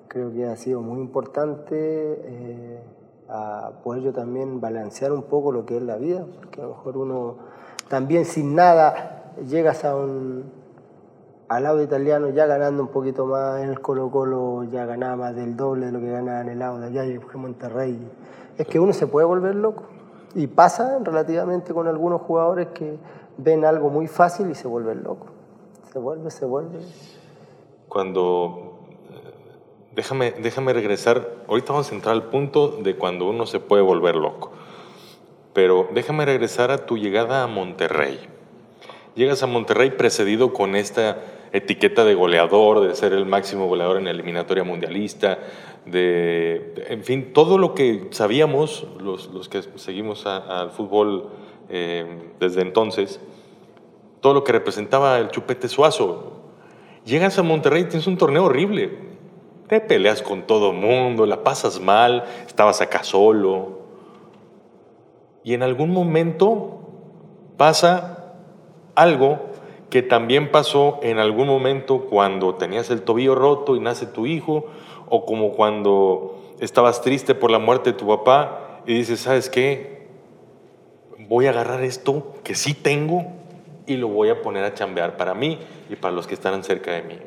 creo 0.07 0.31
que 0.31 0.45
ha 0.45 0.55
sido 0.55 0.81
muy 0.81 0.99
importante 0.99 1.75
eh, 1.75 2.83
a 3.29 3.71
poder 3.83 4.03
yo 4.03 4.13
también 4.13 4.61
balancear 4.61 5.11
un 5.11 5.23
poco 5.23 5.51
lo 5.51 5.65
que 5.65 5.77
es 5.77 5.81
la 5.81 5.97
vida, 5.97 6.27
porque 6.35 6.61
a 6.61 6.65
lo 6.65 6.69
mejor 6.69 6.97
uno 6.97 7.37
también 7.89 8.25
sin 8.25 8.53
nada 8.53 9.33
llegas 9.47 9.83
a 9.85 9.95
un 9.95 10.62
al 11.49 11.63
lado 11.63 11.81
italiano 11.81 12.29
ya 12.29 12.45
ganando 12.45 12.83
un 12.83 12.89
poquito 12.89 13.25
más 13.25 13.61
en 13.61 13.69
el 13.69 13.79
Colo 13.81 14.09
Colo 14.09 14.63
ya 14.65 14.85
ganaba 14.85 15.15
más 15.15 15.35
del 15.35 15.55
doble 15.55 15.87
de 15.87 15.91
lo 15.91 15.99
que 15.99 16.11
ganaba 16.11 16.41
en 16.41 16.49
el 16.49 16.61
Auda 16.61 16.87
allá 16.87 17.05
y 17.05 17.11
en 17.11 17.21
Monterrey 17.35 17.99
es 18.57 18.67
que 18.67 18.79
uno 18.79 18.93
se 18.93 19.07
puede 19.07 19.25
volver 19.25 19.55
loco 19.55 19.83
y 20.35 20.47
pasa 20.47 20.99
relativamente 21.03 21.73
con 21.73 21.87
algunos 21.87 22.21
jugadores 22.21 22.67
que 22.69 22.97
ven 23.37 23.65
algo 23.65 23.89
muy 23.89 24.07
fácil 24.07 24.49
y 24.49 24.55
se 24.55 24.67
vuelven 24.67 25.03
locos 25.03 25.29
se 25.93 25.99
vuelve, 25.99 26.31
se 26.31 26.45
vuelve 26.45 26.79
Cuando. 27.87 28.79
eh, 29.11 29.31
Déjame, 29.95 30.31
déjame 30.31 30.73
regresar. 30.73 31.43
Ahorita 31.47 31.71
vamos 31.71 31.91
a 31.91 31.95
entrar 31.95 32.15
al 32.15 32.23
punto 32.29 32.69
de 32.81 32.97
cuando 32.97 33.29
uno 33.29 33.45
se 33.45 33.59
puede 33.59 33.83
volver 33.83 34.15
loco. 34.15 34.51
Pero 35.53 35.87
déjame 35.93 36.25
regresar 36.25 36.71
a 36.71 36.87
tu 36.87 36.97
llegada 36.97 37.43
a 37.43 37.47
Monterrey. 37.47 38.19
Llegas 39.15 39.43
a 39.43 39.47
Monterrey 39.47 39.91
precedido 39.91 40.53
con 40.53 40.75
esta 40.75 41.17
etiqueta 41.51 42.03
de 42.03 42.15
goleador, 42.15 42.81
de 42.81 42.95
ser 42.95 43.13
el 43.13 43.27
máximo 43.27 43.67
goleador 43.67 43.97
en 43.97 44.05
la 44.05 44.11
eliminatoria 44.11 44.63
mundialista, 44.63 45.37
de, 45.85 46.73
en 46.87 47.03
fin, 47.03 47.31
todo 47.31 47.59
lo 47.59 47.75
que 47.75 48.07
sabíamos, 48.09 48.87
los, 48.99 49.27
los 49.27 49.49
que 49.49 49.61
seguimos 49.75 50.25
al 50.25 50.71
fútbol 50.71 51.29
eh, 51.69 52.31
desde 52.39 52.61
entonces, 52.61 53.19
todo 54.19 54.33
lo 54.33 54.43
que 54.43 54.51
representaba 54.51 55.19
el 55.19 55.29
chupete 55.29 55.69
suazo. 55.69 56.31
Llegas 57.05 57.37
a 57.37 57.43
Monterrey 57.43 57.83
y 57.83 57.85
tienes 57.85 58.07
un 58.07 58.17
torneo 58.17 58.45
horrible. 58.45 59.13
Te 59.67 59.79
peleas 59.79 60.23
con 60.23 60.47
todo 60.47 60.73
mundo, 60.73 61.27
la 61.27 61.43
pasas 61.43 61.79
mal, 61.79 62.23
estabas 62.47 62.81
acá 62.81 63.03
solo. 63.03 63.79
Y 65.43 65.53
en 65.53 65.61
algún 65.61 65.91
momento 65.91 66.79
pasa 67.57 68.22
algo 68.95 69.39
que 69.89 70.01
también 70.01 70.51
pasó 70.51 70.99
en 71.03 71.19
algún 71.19 71.47
momento 71.47 72.07
cuando 72.09 72.55
tenías 72.55 72.89
el 72.89 73.03
tobillo 73.03 73.35
roto 73.35 73.75
y 73.75 73.79
nace 73.79 74.05
tu 74.07 74.25
hijo, 74.25 74.65
o 75.09 75.25
como 75.25 75.51
cuando 75.51 76.39
estabas 76.59 77.01
triste 77.01 77.35
por 77.35 77.51
la 77.51 77.59
muerte 77.59 77.91
de 77.91 77.97
tu 77.97 78.07
papá 78.07 78.81
y 78.87 78.93
dices, 78.95 79.19
¿sabes 79.19 79.49
qué? 79.49 80.07
Voy 81.27 81.45
a 81.45 81.51
agarrar 81.51 81.83
esto 81.83 82.33
que 82.43 82.55
sí 82.55 82.73
tengo 82.73 83.25
y 83.85 83.97
lo 83.97 84.07
voy 84.07 84.29
a 84.29 84.41
poner 84.41 84.63
a 84.63 84.73
chambear 84.73 85.17
para 85.17 85.33
mí 85.33 85.59
y 85.89 85.95
para 85.95 86.13
los 86.13 86.25
que 86.25 86.33
están 86.33 86.63
cerca 86.63 86.91
de 86.91 87.03
mí. 87.03 87.19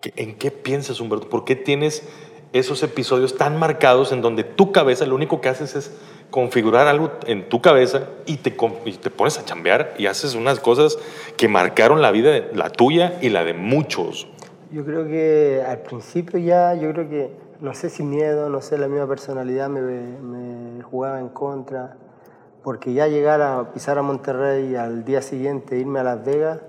¿Qué- 0.00 0.12
¿En 0.16 0.36
qué 0.36 0.50
piensas, 0.50 1.00
Humberto? 1.00 1.28
¿Por 1.28 1.44
qué 1.44 1.56
tienes 1.56 2.08
esos 2.52 2.82
episodios 2.82 3.36
tan 3.36 3.58
marcados 3.58 4.12
en 4.12 4.20
donde 4.20 4.44
tu 4.44 4.72
cabeza 4.72 5.06
lo 5.06 5.14
único 5.14 5.40
que 5.40 5.48
haces 5.48 5.74
es 5.74 5.98
configurar 6.32 6.88
algo 6.88 7.12
en 7.26 7.48
tu 7.48 7.60
cabeza 7.60 8.08
y 8.26 8.38
te, 8.38 8.50
pones 8.50 9.38
a 9.38 9.44
chambear 9.44 9.94
y 9.98 10.06
haces 10.06 10.34
unas 10.34 10.58
cosas 10.58 10.98
que 11.36 11.46
marcaron 11.46 12.02
la 12.02 12.10
vida, 12.10 12.32
la 12.54 12.70
tuya 12.70 13.18
y 13.20 13.28
la 13.28 13.44
de 13.44 13.52
muchos? 13.54 14.26
Yo 14.72 14.84
creo 14.84 15.06
que 15.06 15.62
al 15.64 15.78
principio 15.82 16.38
ya, 16.40 16.74
yo 16.74 16.90
creo 16.92 17.08
que, 17.08 17.30
no 17.60 17.74
sé 17.74 17.90
si 17.90 18.02
miedo, 18.02 18.48
no 18.48 18.62
sé, 18.62 18.78
la 18.78 18.88
misma 18.88 19.06
personalidad 19.06 19.68
me, 19.68 19.80
me 19.82 20.82
jugaba 20.82 21.20
en 21.20 21.28
contra, 21.28 21.96
porque 22.64 22.94
ya 22.94 23.06
llegar 23.08 23.42
a 23.42 23.72
pisar 23.72 23.98
a 23.98 24.02
Monterrey 24.02 24.70
y 24.72 24.74
al 24.74 25.04
día 25.04 25.20
siguiente 25.20 25.76
irme 25.76 26.00
a 26.00 26.04
Las 26.04 26.24
Vegas, 26.24 26.60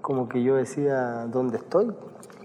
como 0.00 0.28
que 0.28 0.42
yo 0.42 0.56
decía, 0.56 1.26
¿dónde 1.30 1.58
estoy? 1.58 1.92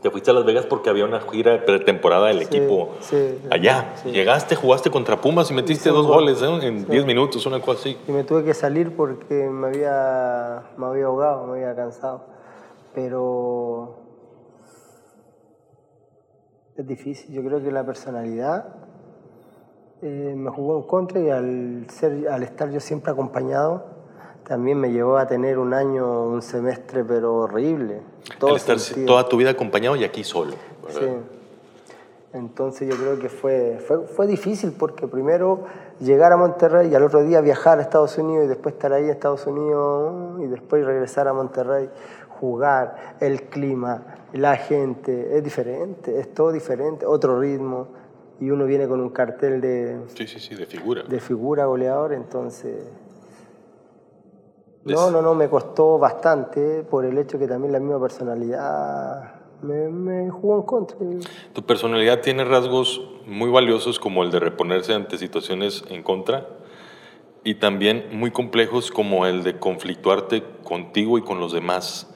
Te 0.05 0.11
fuiste 0.11 0.29
a 0.29 0.35
Las 0.35 0.45
Vegas 0.45 0.67
porque 0.67 0.91
había 0.91 1.03
una 1.03 1.19
gira 1.19 1.65
pretemporada 1.65 2.27
del 2.27 2.41
Sí, 2.41 2.43
equipo 2.45 2.89
sí, 2.99 3.39
allá. 3.49 3.93
sí. 4.03 4.11
Llegaste, 4.11 4.55
jugaste 4.55 4.91
contra 4.91 5.19
Pumas 5.19 5.49
y 5.49 5.55
metiste 5.55 5.89
dos 5.89 6.05
gol. 6.05 6.17
goles 6.17 6.43
¿eh? 6.43 6.67
en 6.67 6.81
Sí. 6.81 6.91
10 6.91 7.07
minutos, 7.07 7.43
una 7.47 7.59
cosa 7.59 7.79
así. 7.79 7.97
Y 8.07 8.11
me 8.11 8.23
tuve 8.23 8.43
que 8.43 8.53
salir 8.53 8.95
porque 8.95 9.49
me 9.49 9.65
había, 9.65 10.61
me 10.77 10.85
había 10.85 11.05
ahogado, 11.07 11.47
me 11.47 11.53
había 11.53 11.75
cansado. 11.75 12.23
Pero 12.93 13.95
es 16.77 16.85
difícil. 16.85 17.33
Yo 17.33 17.43
creo 17.43 17.63
que 17.63 17.71
la 17.71 17.83
personalidad 17.83 18.75
eh, 20.03 20.35
me 20.37 20.51
jugó 20.51 20.77
en 20.77 20.83
contra 20.83 21.19
y 21.19 21.31
al, 21.31 21.87
ser, 21.89 22.27
al 22.29 22.43
estar 22.43 22.69
yo 22.69 22.79
siempre 22.79 23.11
acompañado, 23.11 23.94
también 24.47 24.79
me 24.79 24.91
llevó 24.91 25.17
a 25.17 25.27
tener 25.27 25.57
un 25.57 25.73
año, 25.73 26.23
un 26.27 26.41
semestre, 26.41 27.03
pero 27.03 27.35
horrible. 27.35 28.01
Todo 28.39 28.51
El 28.51 28.55
estar 28.57 28.79
sentido. 28.79 29.07
toda 29.07 29.27
tu 29.27 29.37
vida 29.37 29.51
acompañado 29.51 29.95
y 29.95 30.03
aquí 30.03 30.23
solo. 30.23 30.53
¿verdad? 30.85 31.01
Sí. 31.01 31.07
Entonces 32.33 32.89
yo 32.89 32.95
creo 32.97 33.17
que 33.17 33.29
fue, 33.29 33.79
fue, 33.87 34.07
fue 34.07 34.27
difícil 34.27 34.73
porque 34.77 35.07
primero 35.07 35.63
llegar 36.01 36.33
a 36.33 36.37
Monterrey 36.37 36.89
y 36.91 36.95
al 36.95 37.03
otro 37.03 37.23
día 37.23 37.39
viajar 37.39 37.79
a 37.79 37.81
Estados 37.81 38.17
Unidos 38.17 38.45
y 38.45 38.47
después 38.49 38.75
estar 38.75 38.91
ahí 38.91 39.05
en 39.05 39.09
Estados 39.11 39.47
Unidos 39.47 40.41
y 40.41 40.47
después 40.47 40.85
regresar 40.85 41.29
a 41.29 41.33
Monterrey, 41.33 41.89
jugar, 42.39 43.15
el 43.21 43.43
clima, 43.43 44.03
la 44.33 44.57
gente, 44.57 45.37
es 45.37 45.43
diferente, 45.45 46.19
es 46.19 46.33
todo 46.33 46.51
diferente, 46.51 47.05
otro 47.05 47.39
ritmo 47.39 47.87
y 48.41 48.49
uno 48.51 48.65
viene 48.65 48.85
con 48.85 48.99
un 48.99 49.09
cartel 49.11 49.61
de, 49.61 49.97
Sí, 50.13 50.27
sí, 50.27 50.39
sí, 50.41 50.55
de 50.55 50.65
figura. 50.65 51.03
de 51.03 51.19
figura 51.21 51.65
goleador, 51.65 52.11
entonces... 52.13 52.75
No, 54.85 55.09
no, 55.09 55.21
no, 55.21 55.33
me 55.33 55.49
costó 55.49 55.97
bastante 55.97 56.83
por 56.83 57.05
el 57.05 57.17
hecho 57.17 57.39
que 57.39 57.47
también 57.47 57.73
la 57.73 57.79
misma 57.79 57.99
personalidad 57.99 59.33
me, 59.61 59.89
me 59.89 60.29
jugó 60.29 60.57
en 60.57 60.61
contra. 60.63 60.97
Tu 61.53 61.63
personalidad 61.63 62.21
tiene 62.21 62.45
rasgos 62.45 63.01
muy 63.25 63.49
valiosos 63.49 63.99
como 63.99 64.23
el 64.23 64.31
de 64.31 64.39
reponerse 64.39 64.93
ante 64.93 65.17
situaciones 65.17 65.83
en 65.89 66.03
contra 66.03 66.47
y 67.43 67.55
también 67.55 68.07
muy 68.11 68.31
complejos 68.31 68.91
como 68.91 69.25
el 69.25 69.43
de 69.43 69.57
conflictuarte 69.59 70.43
contigo 70.63 71.17
y 71.17 71.21
con 71.21 71.39
los 71.39 71.53
demás 71.53 72.07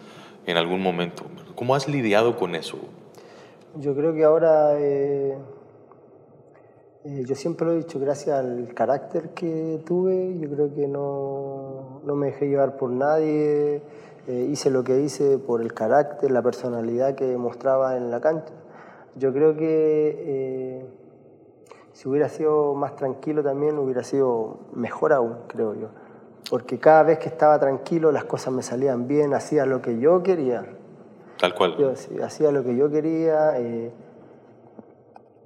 en 0.45 0.57
algún 0.57 0.81
momento. 0.81 1.23
¿Cómo 1.55 1.75
has 1.75 1.87
lidiado 1.87 2.35
con 2.37 2.55
eso? 2.55 2.77
Yo 3.75 3.95
creo 3.95 4.13
que 4.13 4.23
ahora, 4.23 4.79
eh, 4.79 5.37
eh, 7.05 7.23
yo 7.25 7.33
siempre 7.33 7.65
lo 7.65 7.73
he 7.73 7.77
dicho, 7.77 7.97
gracias 7.97 8.37
al 8.37 8.73
carácter 8.73 9.29
que 9.29 9.81
tuve, 9.85 10.37
yo 10.37 10.49
creo 10.49 10.73
que 10.73 10.85
no, 10.85 12.01
no 12.03 12.15
me 12.15 12.27
dejé 12.27 12.49
llevar 12.49 12.75
por 12.75 12.89
nadie, 12.89 13.81
eh, 14.27 14.47
hice 14.51 14.69
lo 14.69 14.83
que 14.83 14.99
hice 14.99 15.37
por 15.37 15.61
el 15.61 15.73
carácter, 15.73 16.29
la 16.29 16.41
personalidad 16.41 17.15
que 17.15 17.37
mostraba 17.37 17.95
en 17.95 18.11
la 18.11 18.19
cancha. 18.19 18.53
Yo 19.15 19.31
creo 19.31 19.55
que 19.55 20.15
eh, 20.19 20.85
si 21.93 22.09
hubiera 22.09 22.27
sido 22.27 22.73
más 22.73 22.97
tranquilo 22.97 23.43
también 23.43 23.77
hubiera 23.77 24.03
sido 24.03 24.59
mejor 24.73 25.13
aún, 25.13 25.37
creo 25.47 25.75
yo. 25.75 25.87
Porque 26.49 26.79
cada 26.79 27.03
vez 27.03 27.19
que 27.19 27.29
estaba 27.29 27.57
tranquilo 27.59 28.11
las 28.11 28.25
cosas 28.25 28.53
me 28.53 28.61
salían 28.61 29.07
bien, 29.07 29.33
hacía 29.33 29.65
lo 29.65 29.81
que 29.81 29.99
yo 29.99 30.21
quería. 30.21 30.65
Tal 31.39 31.55
cual. 31.55 31.77
Yo 31.77 31.95
sí, 31.95 32.19
hacía 32.21 32.51
lo 32.51 32.61
que 32.61 32.75
yo 32.75 32.89
quería, 32.89 33.57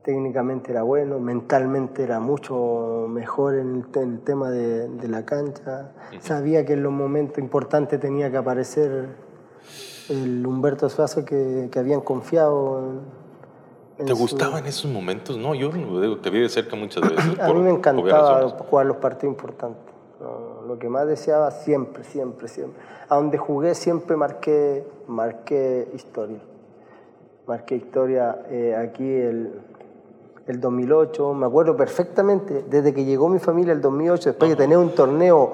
técnicamente 0.04 0.72
era 0.72 0.84
bueno, 0.84 1.20
mentalmente 1.20 2.04
era 2.04 2.20
mucho 2.20 3.06
mejor 3.10 3.56
en 3.56 3.76
el, 3.94 4.02
en 4.02 4.14
el 4.14 4.20
tema 4.20 4.50
de, 4.52 4.88
de 4.90 5.08
la 5.08 5.26
cancha. 5.26 5.92
Sabía 6.20 6.66
que 6.66 6.74
en 6.74 6.84
los 6.84 6.92
momentos 6.92 7.38
importantes 7.40 8.00
tenía 8.00 8.30
que 8.30 8.38
aparecer 8.38 9.08
el 10.10 10.46
Humberto 10.46 10.90
Suazo 10.90 11.24
que, 11.24 11.70
que 11.72 11.80
habían 11.80 12.02
confiado 12.02 12.80
en, 12.80 13.00
en 14.00 14.06
¿Te 14.08 14.14
su- 14.14 14.20
gustaban 14.20 14.66
esos 14.66 14.92
momentos? 14.92 15.38
No, 15.38 15.56
yo 15.56 15.70
te 16.20 16.30
vi 16.30 16.42
de 16.42 16.50
cerca 16.50 16.76
muchas 16.76 17.02
veces. 17.10 17.40
A 17.40 17.48
por 17.48 17.56
mí 17.56 17.62
me 17.62 17.72
encantaba 17.72 18.50
jugar 18.50 18.86
los 18.86 18.98
partidos 18.98 19.34
importantes. 19.34 19.82
No, 20.20 20.68
Lo 20.68 20.78
que 20.80 20.90
más 20.90 21.08
deseaba 21.08 21.52
siempre, 21.52 22.04
siempre, 22.04 22.48
siempre. 22.50 22.82
A 23.10 23.16
donde 23.16 23.38
jugué 23.38 23.74
siempre 23.76 24.16
marqué, 24.18 24.86
marqué 25.08 25.88
historia. 25.96 26.40
Marqué 27.48 27.76
historia 27.76 28.38
eh, 28.50 28.74
aquí 28.76 29.04
el, 29.04 29.52
el 30.48 30.60
2008. 30.60 31.34
Me 31.34 31.46
acuerdo 31.46 31.76
perfectamente, 31.78 32.64
desde 32.70 32.94
que 32.94 33.06
llegó 33.06 33.30
mi 33.30 33.40
familia 33.40 33.74
el 33.74 33.82
2008, 33.82 34.30
después 34.32 34.50
de 34.52 34.56
tener 34.58 34.78
un 34.78 34.90
torneo 34.92 35.52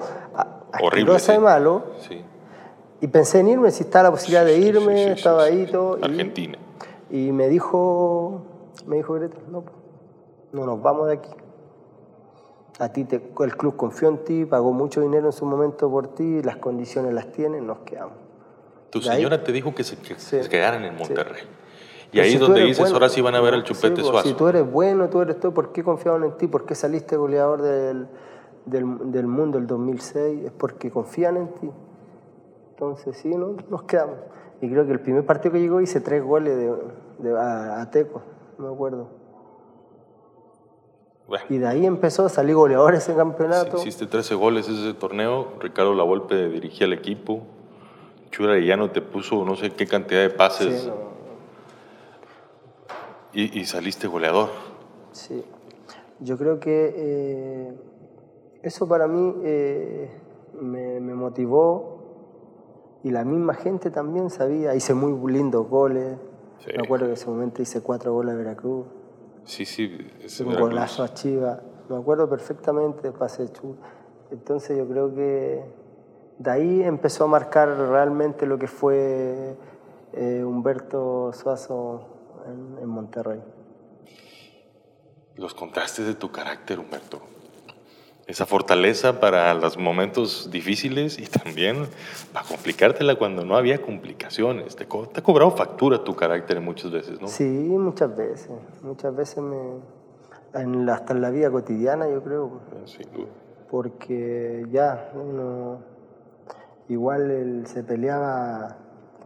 Horrible, 0.82 1.12
asqueroso 1.14 1.32
de 1.32 1.38
sí. 1.38 1.42
malo, 1.44 1.82
Sí. 2.00 2.24
y 3.00 3.06
pensé 3.08 3.40
en 3.40 3.48
irme, 3.48 3.70
si 3.70 3.82
estaba 3.84 4.04
la 4.04 4.10
posibilidad 4.12 4.44
de 4.44 4.56
Sí, 4.56 4.62
sí, 4.62 4.68
irme, 4.68 4.96
sí, 4.96 5.04
sí, 5.04 5.10
estaba 5.10 5.46
sí, 5.46 5.52
ahí 5.52 5.66
sí. 5.66 5.72
todo. 5.72 5.98
Argentina. 6.02 6.58
y 7.12 7.32
me 7.32 7.48
dijo, 7.48 8.42
me 8.86 8.96
dijo 8.96 9.14
Greta, 9.14 9.36
no, 9.50 9.64
no 10.52 10.64
nos 10.66 10.80
vamos 10.80 11.08
de 11.08 11.14
aquí. 11.14 11.30
A 12.78 12.88
ti 12.90 13.04
te- 13.04 13.16
el 13.40 13.56
club 13.56 13.74
confió 13.76 14.08
en 14.08 14.18
ti, 14.24 14.44
pagó 14.44 14.72
mucho 14.72 15.00
dinero 15.00 15.26
en 15.26 15.32
su 15.32 15.44
momento 15.44 15.90
por 15.90 16.14
ti, 16.14 16.40
las 16.42 16.56
condiciones 16.58 17.12
las 17.12 17.30
tienen, 17.32 17.66
nos 17.66 17.78
quedamos. 17.80 18.14
Tu 18.90 19.00
De 19.00 19.10
ahí- 19.10 19.16
señora 19.16 19.42
te 19.42 19.50
dijo 19.52 19.74
que 19.74 19.82
se, 19.84 19.96
que 19.96 20.14
Sí. 20.18 20.42
se 20.42 20.48
quedaran 20.48 20.84
en 20.84 20.96
Monterrey. 20.96 21.42
Y 22.12 22.20
ahí 22.20 22.30
si 22.30 22.34
es 22.34 22.40
donde 22.40 22.62
dices, 22.64 22.78
bueno, 22.80 22.94
ahora 22.94 23.08
sí 23.08 23.20
van 23.20 23.34
a 23.34 23.40
ver 23.40 23.54
al 23.54 23.64
sí, 23.66 23.72
chupete 23.72 24.02
po, 24.02 24.08
suazo. 24.08 24.28
Si 24.28 24.34
tú 24.34 24.48
eres 24.48 24.70
bueno, 24.70 25.08
tú 25.08 25.20
eres 25.20 25.38
todo, 25.38 25.52
¿por 25.54 25.72
qué 25.72 25.82
confiaban 25.84 26.24
en 26.24 26.36
ti? 26.36 26.46
¿Por 26.48 26.64
qué 26.66 26.74
saliste 26.74 27.16
goleador 27.16 27.62
del, 27.62 28.08
del, 28.66 29.12
del 29.12 29.26
mundo 29.26 29.58
el 29.58 29.66
2006? 29.66 30.44
Es 30.46 30.52
porque 30.52 30.90
confían 30.90 31.36
en 31.36 31.48
ti. 31.54 31.70
Entonces, 32.70 33.16
sí, 33.18 33.28
¿no? 33.28 33.56
nos 33.68 33.82
quedamos. 33.84 34.16
Y 34.60 34.68
creo 34.70 34.84
que 34.86 34.92
el 34.92 35.00
primer 35.00 35.24
partido 35.24 35.52
que 35.52 35.60
llegó 35.60 35.80
hice 35.80 36.00
tres 36.00 36.22
goles 36.24 36.56
de, 36.56 36.72
de- 37.30 37.38
a, 37.38 37.80
a 37.82 37.90
Teco, 37.90 38.22
no 38.58 38.68
me 38.68 38.74
acuerdo. 38.74 39.08
Bueno, 41.28 41.44
Y 41.48 41.58
de 41.58 41.66
ahí 41.68 41.86
empezó, 41.86 42.28
salí 42.28 42.52
goleador 42.52 42.94
ese 42.94 43.14
campeonato. 43.14 43.78
sí, 43.78 43.88
hiciste 43.88 44.06
13 44.06 44.34
goles 44.34 44.68
ese 44.68 44.94
torneo. 44.94 45.52
Ricardo 45.60 45.94
Lavolpe 45.94 46.48
dirigía 46.48 46.86
el 46.86 46.92
equipo. 46.92 47.42
Chura 48.32 48.58
no 48.76 48.90
te 48.90 49.00
puso 49.00 49.44
no 49.44 49.56
sé 49.56 49.70
qué 49.70 49.86
cantidad 49.86 50.20
de 50.22 50.30
pases 50.30 50.82
Sí, 50.82 50.88
no, 50.88 50.94
y, 53.32 53.58
y 53.60 53.64
saliste 53.64 54.06
goleador. 54.06 54.48
sí. 55.12 55.44
Yo 56.22 56.36
creo 56.36 56.60
que 56.60 56.92
eh, 56.94 57.74
eso 58.62 58.86
para 58.86 59.08
mí 59.08 59.36
eh, 59.42 60.10
me, 60.60 61.00
me 61.00 61.14
motivó 61.14 62.98
y 63.02 63.10
la 63.10 63.24
misma 63.24 63.54
gente 63.54 63.90
también 63.90 64.28
sabía. 64.28 64.74
Hice 64.74 64.92
muy 64.92 65.32
lindos 65.32 65.66
goles. 65.66 66.18
Sí. 66.58 66.72
Me 66.76 66.82
acuerdo 66.84 67.06
que 67.06 67.12
en 67.12 67.14
ese 67.14 67.26
momento 67.30 67.62
hice 67.62 67.80
cuatro 67.80 68.12
goles 68.12 68.34
a 68.34 68.36
Veracruz. 68.36 68.84
Sí, 69.44 69.64
sí. 69.64 69.96
ese 70.22 70.42
un 70.42 70.50
Veracruz. 70.50 70.70
golazo 70.74 71.02
a 71.02 71.14
Chivas. 71.14 71.60
Me 71.88 71.96
acuerdo 71.96 72.28
perfectamente 72.28 73.00
de 73.00 73.12
pase 73.12 73.50
Chu. 73.50 73.76
Entonces 74.30 74.76
yo 74.76 74.86
creo 74.86 75.14
que 75.14 75.64
de 76.38 76.50
ahí 76.50 76.82
empezó 76.82 77.24
a 77.24 77.28
marcar 77.28 77.66
realmente 77.78 78.44
lo 78.44 78.58
que 78.58 78.66
fue 78.66 79.56
eh, 80.12 80.44
Humberto 80.44 81.32
Suazo 81.32 82.02
en, 82.50 82.78
en 82.82 82.88
Monterrey. 82.88 83.40
Los 85.36 85.54
contrastes 85.54 86.06
de 86.06 86.14
tu 86.14 86.30
carácter, 86.30 86.78
Humberto. 86.78 87.20
Esa 88.26 88.46
fortaleza 88.46 89.18
para 89.18 89.52
los 89.54 89.76
momentos 89.76 90.50
difíciles 90.52 91.18
y 91.18 91.26
también 91.26 91.86
para 92.32 92.46
complicártela 92.46 93.16
cuando 93.16 93.44
no 93.44 93.56
había 93.56 93.82
complicaciones. 93.82 94.76
Te, 94.76 94.86
co- 94.86 95.08
te 95.08 95.18
ha 95.20 95.22
cobrado 95.22 95.50
factura 95.52 96.04
tu 96.04 96.14
carácter 96.14 96.60
muchas 96.60 96.92
veces, 96.92 97.20
¿no? 97.20 97.26
Sí, 97.26 97.44
muchas 97.44 98.14
veces. 98.16 98.50
Muchas 98.82 99.16
veces 99.16 99.38
me... 99.42 99.56
en 100.54 100.86
la- 100.86 100.94
hasta 100.94 101.12
en 101.12 101.22
la 101.22 101.30
vida 101.30 101.50
cotidiana 101.50 102.08
yo 102.08 102.22
creo. 102.22 102.60
Sin 102.84 103.10
duda. 103.12 103.26
Porque 103.68 104.64
ya 104.70 105.10
uno 105.14 105.80
igual 106.88 107.30
él 107.32 107.66
se 107.66 107.82
peleaba 107.82 108.76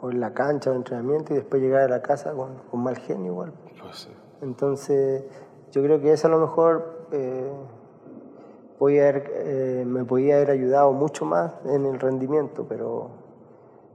o 0.00 0.10
en 0.10 0.20
la 0.20 0.34
cancha 0.34 0.70
o 0.70 0.72
en 0.72 0.78
entrenamiento 0.78 1.32
y 1.32 1.36
después 1.36 1.62
llegaba 1.62 1.84
a 1.84 1.88
la 1.88 2.02
casa 2.02 2.32
con, 2.32 2.56
con 2.70 2.82
mal 2.82 2.96
genio 2.98 3.32
igual. 3.32 3.52
Pues, 3.80 4.08
Entonces, 4.42 5.24
yo 5.72 5.82
creo 5.82 6.00
que 6.00 6.12
eso 6.12 6.28
a 6.28 6.30
lo 6.30 6.38
mejor 6.38 7.06
eh, 7.12 7.50
haber, 8.80 9.32
eh, 9.34 9.84
me 9.86 10.04
podía 10.04 10.36
haber 10.36 10.50
ayudado 10.50 10.92
mucho 10.92 11.24
más 11.24 11.52
en 11.64 11.86
el 11.86 11.98
rendimiento, 11.98 12.66
pero, 12.68 13.10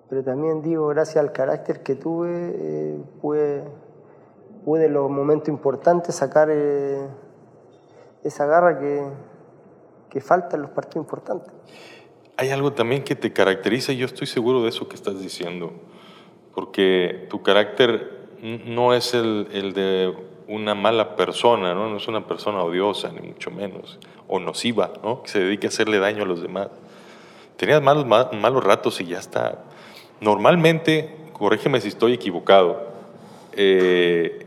pero 0.10 0.24
también 0.24 0.62
digo, 0.62 0.88
gracias 0.88 1.18
al 1.18 1.32
carácter 1.32 1.84
que 1.84 1.96
tuve, 1.96 2.30
eh, 2.56 3.04
pude, 3.22 3.64
pude 4.66 4.86
en 4.86 4.94
los 4.94 5.10
momentos 5.10 5.50
importantes 5.50 6.16
sacar 6.16 6.50
eh, 6.52 7.08
esa 8.24 8.46
garra 8.46 8.80
que, 8.80 9.04
que 10.10 10.22
falta 10.22 10.56
en 10.56 10.64
los 10.64 10.72
partidos 10.72 11.06
importantes. 11.06 11.54
Hay 12.40 12.52
algo 12.52 12.72
también 12.72 13.04
que 13.04 13.18
te 13.18 13.34
caracteriza 13.34 13.92
y 13.92 13.98
yo 13.98 14.06
estoy 14.06 14.26
seguro 14.26 14.64
de 14.64 14.70
eso 14.70 14.88
que 14.88 14.96
estás 14.96 15.20
diciendo, 15.22 15.74
porque 16.56 17.28
tu 17.30 17.44
carácter 17.44 18.30
no 18.42 18.94
es 18.94 19.14
el, 19.14 19.74
de 19.74 20.14
una 20.48 20.74
mala 20.74 21.18
persona, 21.18 21.74
¿no? 21.74 21.98
es 21.98 22.08
una 22.08 22.26
persona 22.26 22.64
odiosa, 22.64 23.12
ni 23.12 23.28
mucho 23.28 23.52
menos, 23.52 24.00
o 24.30 24.40
nociva, 24.40 24.94
¿no? 25.04 25.22
que 25.22 25.28
se 25.28 25.40
dedique 25.40 25.68
a 25.68 25.70
hacerle 25.70 26.00
daño 26.00 26.24
a 26.24 26.26
los 26.26 26.42
demás. 26.42 26.70
Tenías 27.58 27.82
malos, 27.82 28.06
ma- 28.06 28.30
malos 28.32 28.64
ratos 28.64 29.02
y 29.02 29.06
ya 29.08 29.20
está. 29.20 29.66
Normalmente, 30.22 31.14
corrígeme 31.34 31.82
si 31.82 31.90
estoy 31.90 32.14
equivocado, 32.14 32.88
eh, 33.52 34.46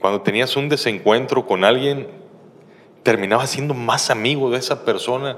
cuando 0.00 0.22
tenías 0.22 0.56
un 0.56 0.70
desencuentro 0.70 1.46
con 1.46 1.64
alguien, 1.64 2.08
terminabas 3.02 3.50
siendo 3.50 3.74
más 3.74 4.08
amigo 4.08 4.48
de 4.50 4.56
esa 4.56 4.86
persona 4.86 5.36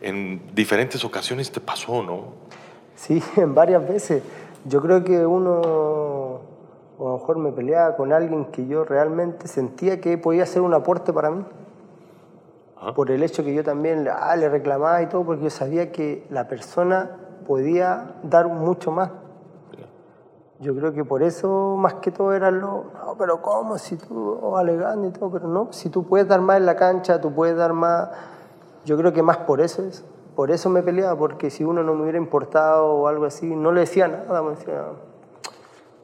en 0.00 0.54
diferentes 0.54 1.04
ocasiones 1.04 1.50
te 1.50 1.60
pasó, 1.60 2.02
¿no? 2.02 2.24
Sí, 2.96 3.22
en 3.36 3.54
varias 3.54 3.86
veces. 3.88 4.22
Yo 4.64 4.80
creo 4.82 5.02
que 5.04 5.24
uno, 5.24 5.60
o 6.98 7.08
a 7.08 7.12
lo 7.12 7.18
mejor 7.18 7.38
me 7.38 7.52
peleaba 7.52 7.96
con 7.96 8.12
alguien 8.12 8.46
que 8.46 8.66
yo 8.66 8.84
realmente 8.84 9.48
sentía 9.48 10.00
que 10.00 10.18
podía 10.18 10.44
ser 10.46 10.62
un 10.62 10.74
aporte 10.74 11.12
para 11.12 11.30
mí. 11.30 11.44
Ajá. 12.76 12.94
Por 12.94 13.10
el 13.10 13.22
hecho 13.22 13.44
que 13.44 13.54
yo 13.54 13.62
también 13.62 14.08
ah, 14.10 14.34
le 14.36 14.48
reclamaba 14.48 15.02
y 15.02 15.06
todo, 15.06 15.24
porque 15.24 15.44
yo 15.44 15.50
sabía 15.50 15.92
que 15.92 16.26
la 16.30 16.48
persona 16.48 17.16
podía 17.46 18.14
dar 18.22 18.48
mucho 18.48 18.90
más. 18.90 19.10
Yo 20.60 20.76
creo 20.76 20.92
que 20.92 21.06
por 21.06 21.22
eso, 21.22 21.74
más 21.78 21.94
que 21.94 22.10
todo, 22.10 22.34
era 22.34 22.50
lo, 22.50 22.84
no, 22.92 23.16
pero 23.18 23.40
¿cómo? 23.40 23.78
Si 23.78 23.96
tú, 23.96 24.38
oh, 24.42 24.58
alegando 24.58 25.08
y 25.08 25.10
todo, 25.10 25.30
pero 25.30 25.48
no, 25.48 25.72
si 25.72 25.88
tú 25.88 26.04
puedes 26.04 26.28
dar 26.28 26.42
más 26.42 26.58
en 26.58 26.66
la 26.66 26.76
cancha, 26.76 27.18
tú 27.18 27.32
puedes 27.32 27.56
dar 27.56 27.72
más. 27.72 28.10
Yo 28.90 28.96
creo 28.96 29.12
que 29.12 29.22
más 29.22 29.36
por 29.36 29.60
eso 29.60 29.84
es. 29.84 30.04
Por 30.34 30.50
eso 30.50 30.68
me 30.68 30.82
peleaba, 30.82 31.16
porque 31.16 31.48
si 31.48 31.62
uno 31.62 31.84
no 31.84 31.94
me 31.94 32.02
hubiera 32.02 32.18
importado 32.18 32.86
o 32.86 33.06
algo 33.06 33.24
así, 33.24 33.46
no 33.46 33.70
le 33.70 33.82
decía 33.82 34.08
nada, 34.08 34.42
me 34.42 34.50
decía, 34.50 34.84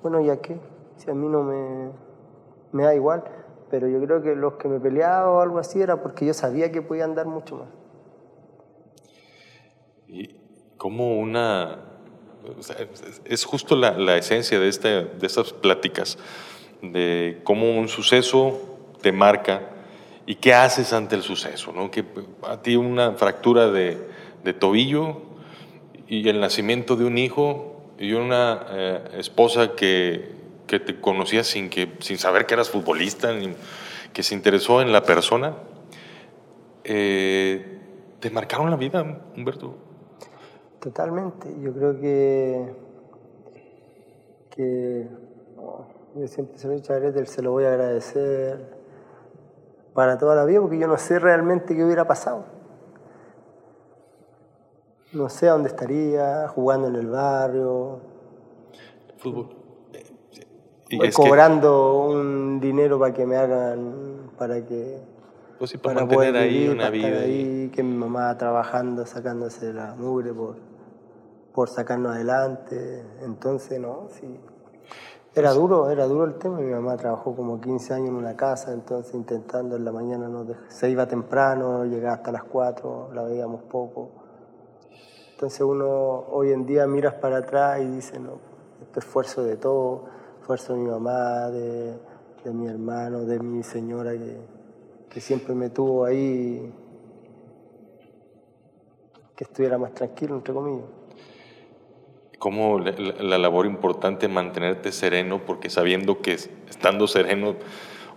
bueno, 0.03 0.21
¿ya 0.21 0.37
qué? 0.37 0.57
Si 0.97 1.11
a 1.11 1.15
mí 1.15 1.27
no 1.27 1.43
me, 1.43 2.85
da 2.85 2.95
igual. 2.95 3.25
Pero 3.71 3.89
yo 3.89 4.01
creo 4.03 4.23
que 4.23 4.37
los 4.37 4.53
que 4.53 4.69
me 4.69 4.79
peleaban 4.79 5.31
o 5.31 5.41
algo 5.41 5.59
así 5.59 5.83
era 5.83 6.01
porque 6.01 6.27
yo 6.27 6.33
sabía 6.33 6.71
que 6.71 6.81
podían 6.81 7.17
dar 7.17 7.27
mucho 7.27 7.57
más. 7.57 7.69
Y 10.07 10.37
como 10.77 11.19
una... 11.19 11.81
es 13.25 13.45
justo 13.45 13.75
la, 13.75 13.99
la 13.99 14.17
esencia 14.17 14.61
de, 14.61 14.69
este, 14.69 15.07
de 15.07 15.27
estas 15.27 15.53
pláticas, 15.53 16.19
de 16.83 17.41
cómo 17.43 17.69
un 17.69 17.89
suceso 17.89 18.61
te 19.03 19.11
marca 19.11 19.73
y 20.27 20.35
qué 20.37 20.55
haces 20.55 20.93
ante 20.93 21.15
el 21.15 21.23
suceso, 21.23 21.73
¿no? 21.73 21.91
Que 21.91 22.05
a 22.43 22.61
ti 22.63 22.77
una 22.77 23.13
fractura 23.13 23.71
de, 23.71 23.97
de 24.45 24.53
tobillo 24.53 25.23
y 26.09 26.29
el 26.29 26.41
nacimiento 26.41 26.97
de 26.97 27.05
un 27.05 27.17
hijo 27.19 27.77
y 27.99 28.13
una 28.13 28.67
eh, 28.71 29.05
esposa 29.19 29.75
que, 29.75 30.31
que 30.67 30.81
te 30.81 31.01
conocía 31.01 31.45
sin, 31.45 31.71
que, 31.71 31.93
sin 32.01 32.19
saber 32.19 32.47
que 32.47 32.55
eras 32.55 32.69
futbolista, 32.71 33.33
ni- 33.33 33.55
que 34.13 34.23
se 34.23 34.35
interesó 34.35 34.81
en 34.83 34.93
la 34.93 35.03
persona, 35.03 35.55
eh, 36.85 37.79
¿te 38.21 38.31
marcaron 38.31 38.71
la 38.71 38.77
vida, 38.77 39.03
Humberto? 39.37 39.75
Totalmente. 40.81 41.49
Yo 41.61 41.73
creo 41.73 42.01
que 42.01 42.87
que 44.51 45.07
oh, 45.59 45.85
yo 46.15 46.27
siempre 46.29 46.57
se 46.59 46.67
lo 46.67 46.73
he 46.73 46.77
dicho 46.77 46.93
a 46.95 46.99
Gretel, 46.99 47.27
se 47.27 47.43
lo 47.43 47.51
voy 47.51 47.65
a 47.65 47.69
agradecer 47.73 48.59
para 49.97 50.19
toda 50.19 50.37
la 50.37 50.45
vida 50.45 50.61
porque 50.61 50.79
yo 50.79 50.87
no 50.87 50.99
sé 50.99 51.19
realmente 51.19 51.75
qué 51.75 51.85
hubiera 51.85 52.07
pasado. 52.07 52.45
No 55.13 55.31
sé 55.31 55.49
a 55.49 55.53
dónde 55.53 55.71
estaría, 55.71 56.47
jugando 56.49 56.89
en 56.89 56.97
el 56.97 57.07
barrio. 57.09 58.01
Fútbol. 59.17 59.49
Y 60.91 61.11
cobrando 61.11 62.09
un 62.09 62.61
dinero 62.61 62.99
para 62.99 63.15
que 63.15 63.27
me 63.27 63.37
hagan, 63.37 64.31
para 64.39 64.65
que... 64.65 65.01
Pues 65.59 65.71
sí, 65.71 65.79
para, 65.79 66.01
mantener 66.01 66.37
ahí 66.37 66.69
una 66.69 66.91
vida. 66.91 67.21
Ahí, 67.21 67.71
que 67.75 67.83
mi 67.83 67.97
mamá 67.97 68.37
trabajando, 68.37 69.07
sacándose 69.07 69.73
la 69.73 69.95
mugre 69.95 70.35
por, 70.35 70.57
por 71.55 71.71
sacarnos 71.71 72.15
adelante. 72.15 73.03
Entonces, 73.23 73.81
no, 73.81 74.09
sí. 74.11 74.39
Era 75.37 75.53
duro, 75.53 75.91
era 75.91 76.07
duro 76.07 76.25
el 76.25 76.37
tema. 76.37 76.61
Mi 76.61 76.71
mamá 76.71 76.97
trabajó 76.97 77.37
como 77.37 77.61
15 77.61 77.93
años 77.93 78.09
en 78.09 78.15
una 78.15 78.35
casa, 78.35 78.73
entonces 78.73 79.15
intentando 79.15 79.77
en 79.77 79.85
la 79.85 79.93
mañana, 79.93 80.29
no 80.29 80.47
se 80.69 80.89
iba 80.89 81.07
temprano, 81.07 81.85
llegaba 81.85 82.15
hasta 82.15 82.33
las 82.33 82.45
4, 82.45 83.11
la 83.13 83.23
veíamos 83.23 83.63
poco. 83.65 84.09
Entonces 85.33 85.61
uno 85.61 86.25
hoy 86.31 86.53
en 86.53 86.65
día 86.65 86.87
miras 86.87 87.13
para 87.17 87.37
atrás 87.37 87.83
y 87.83 87.85
dice, 87.85 88.19
no, 88.19 88.39
este 88.81 89.01
esfuerzo 89.01 89.45
de 89.45 89.59
todo 89.59 90.05
esfuerzo 90.41 90.73
de 90.73 90.79
mi 90.79 90.89
mamá, 90.89 91.51
de, 91.51 91.99
mi 92.55 92.69
hermano, 92.69 93.27
de 93.27 93.39
mi 93.39 93.63
señora 93.63 94.13
que, 95.11 95.21
siempre 95.21 95.55
me 95.55 95.69
tuvo 95.69 96.07
ahí, 96.07 96.73
que 99.35 99.45
estuviera 99.45 99.77
más 99.77 99.93
tranquilo, 99.93 100.37
entre 100.37 100.55
comillas. 100.55 100.87
¿Cómo 102.47 102.79
la, 102.79 103.39
labor 103.39 103.67
importante 103.67 104.29
mantenerte 104.29 104.93
sereno? 104.93 105.41
Porque 105.45 105.69
sabiendo 105.69 106.23
que 106.23 106.35
estando 106.35 107.09
sereno 107.09 107.57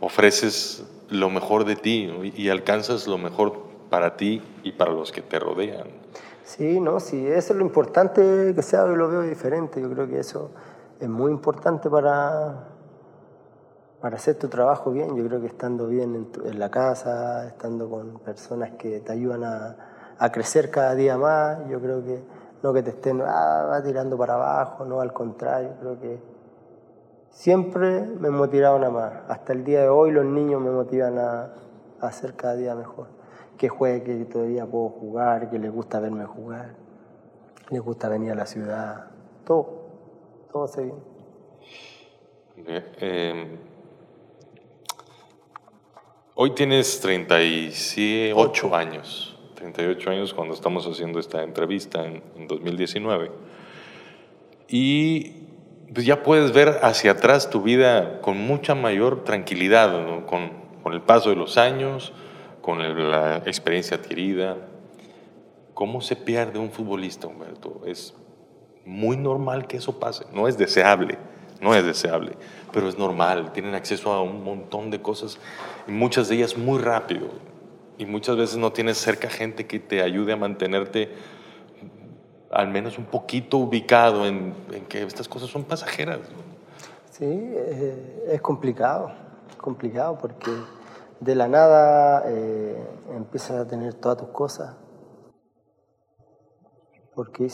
ofreces 0.02 0.86
lo 1.10 1.32
mejor 1.32 1.66
de 1.66 1.76
ti 1.76 2.32
y 2.36 2.50
alcanzas 2.50 3.08
lo 3.08 3.18
mejor 3.18 3.54
para 3.90 4.18
ti 4.18 4.44
y 4.62 4.74
para 4.74 4.92
los 4.92 5.12
que 5.12 5.24
te 5.24 5.40
rodean. 5.40 5.88
Sí, 6.44 6.80
no, 6.80 7.00
sí, 7.00 7.26
eso 7.26 7.54
es 7.54 7.58
lo 7.58 7.66
importante 7.66 8.54
que 8.54 8.62
sea, 8.62 8.82
yo 8.82 8.96
lo 8.96 9.10
veo 9.10 9.24
diferente, 9.24 9.82
yo 9.82 9.90
creo 9.90 10.08
que 10.08 10.20
eso 10.20 10.52
es 11.00 11.10
muy 11.10 11.32
importante 11.32 11.90
para, 11.90 12.68
para 14.00 14.16
hacer 14.16 14.36
tu 14.36 14.48
trabajo 14.48 14.92
bien. 14.92 15.16
Yo 15.16 15.26
creo 15.26 15.42
que 15.42 15.48
estando 15.48 15.88
bien 15.88 16.30
en, 16.46 16.60
la 16.60 16.70
casa, 16.70 17.48
estando 17.48 17.90
con 17.90 18.20
personas 18.20 18.74
que 18.78 19.00
te 19.00 19.12
ayudan 19.12 19.44
a, 19.44 20.16
a, 20.20 20.32
crecer 20.32 20.70
cada 20.70 20.94
día 20.94 21.18
más, 21.18 21.68
yo 21.68 21.82
creo 21.82 22.04
que 22.04 22.20
no 22.62 22.74
que 22.74 22.84
te 22.84 22.92
estén 22.92 23.22
ah, 23.26 23.82
tirando 23.84 24.18
para 24.18 24.36
abajo, 24.36 24.86
no, 24.86 25.02
al 25.02 25.14
contrario, 25.14 25.72
creo 25.80 26.00
que 26.00 26.20
siempre 27.30 28.02
me 28.02 28.30
motivaron 28.30 28.84
a 28.84 28.90
más. 28.90 29.14
Hasta 29.28 29.54
el 29.54 29.64
día 29.64 29.82
de 29.82 29.90
hoy 29.90 30.12
los 30.12 30.26
niños 30.26 30.62
me 30.62 30.72
motivan 30.72 31.18
a, 31.18 31.54
hacer 32.02 32.36
cada 32.36 32.56
día 32.56 32.76
mejor. 32.76 33.08
Que 33.58 33.68
juegue, 33.68 34.20
que 34.20 34.26
todavía 34.26 34.66
puedo 34.66 34.90
jugar, 34.90 35.50
que 35.50 35.60
les 35.60 35.72
gusta 35.72 36.00
verme 36.00 36.26
jugar, 36.26 36.76
les 37.70 37.82
gusta 37.82 38.08
venir 38.08 38.32
a 38.32 38.36
la 38.36 38.46
ciudad, 38.46 39.08
todo 39.46 39.80
todo 40.52 40.68
se 40.68 40.84
bien. 40.84 40.96
Eh, 42.66 43.58
hoy 46.36 46.56
tienes 46.56 47.00
38 47.00 48.76
años, 48.76 49.39
38 49.60 50.10
años 50.10 50.34
cuando 50.34 50.54
estamos 50.54 50.88
haciendo 50.88 51.20
esta 51.20 51.44
entrevista 51.44 52.06
en, 52.06 52.48
2019. 52.48 53.30
Y 54.70 55.34
pues 55.94 56.06
ya 56.06 56.24
puedes 56.24 56.54
ver 56.54 56.80
hacia 56.82 57.12
atrás 57.12 57.50
tu 57.50 57.62
vida 57.62 58.22
con 58.22 58.38
mucha 58.38 58.74
mayor 58.74 59.26
tranquilidad, 59.26 59.92
con, 60.26 60.50
con, 60.82 60.94
el 60.94 61.02
paso 61.02 61.30
de 61.30 61.36
los 61.36 61.58
años, 61.58 62.14
con 62.62 62.80
la 63.12 63.38
experiencia 63.46 63.98
adquirida. 63.98 64.58
¿Cómo 65.74 66.02
se 66.02 66.16
pierde 66.16 66.58
un 66.58 66.72
futbolista, 66.72 67.28
Humberto? 67.28 67.82
Es 67.86 68.16
muy 68.86 69.18
normal 69.18 69.68
que 69.68 69.78
eso 69.78 70.00
pase. 70.00 70.26
No 70.34 70.48
es 70.48 70.58
deseable, 70.58 71.18
no 71.62 71.76
es 71.76 71.84
deseable, 71.84 72.32
pero 72.72 72.88
es 72.88 72.98
normal. 72.98 73.52
Tienen 73.52 73.76
acceso 73.76 74.14
a 74.14 74.22
un 74.22 74.44
montón 74.44 74.90
de 74.90 75.02
cosas 75.02 75.38
y 75.88 75.92
muchas 75.92 76.30
de 76.30 76.36
ellas 76.36 76.58
muy 76.58 76.80
rápido. 76.80 77.28
Y 78.00 78.06
muchas 78.06 78.38
veces 78.38 78.58
no 78.58 78.72
tienes 78.72 78.98
cerca 78.98 79.30
gente 79.30 79.68
que 79.68 79.78
te 79.78 80.02
ayude 80.02 80.32
a 80.32 80.38
mantenerte 80.38 81.10
al 82.50 82.70
menos 82.70 82.98
un 82.98 83.04
poquito 83.04 83.58
ubicado 83.58 84.26
en, 84.26 84.56
que 84.88 85.04
estas 85.04 85.28
cosas 85.28 85.50
son 85.50 85.66
pasajeras. 85.66 86.20
Sí, 87.12 87.26
eh, 87.28 88.30
es 88.32 88.42
complicado, 88.42 89.12
es 89.50 89.58
complicado 89.58 90.18
porque 90.18 90.50
de 91.20 91.36
la 91.36 91.50
nada 91.50 92.24
eh, 92.26 92.82
empiezas 93.14 93.58
a 93.58 93.68
tener 93.68 93.94
todas 93.96 94.18
tus 94.18 94.30
cosas. 94.30 94.78
Porque 97.14 97.50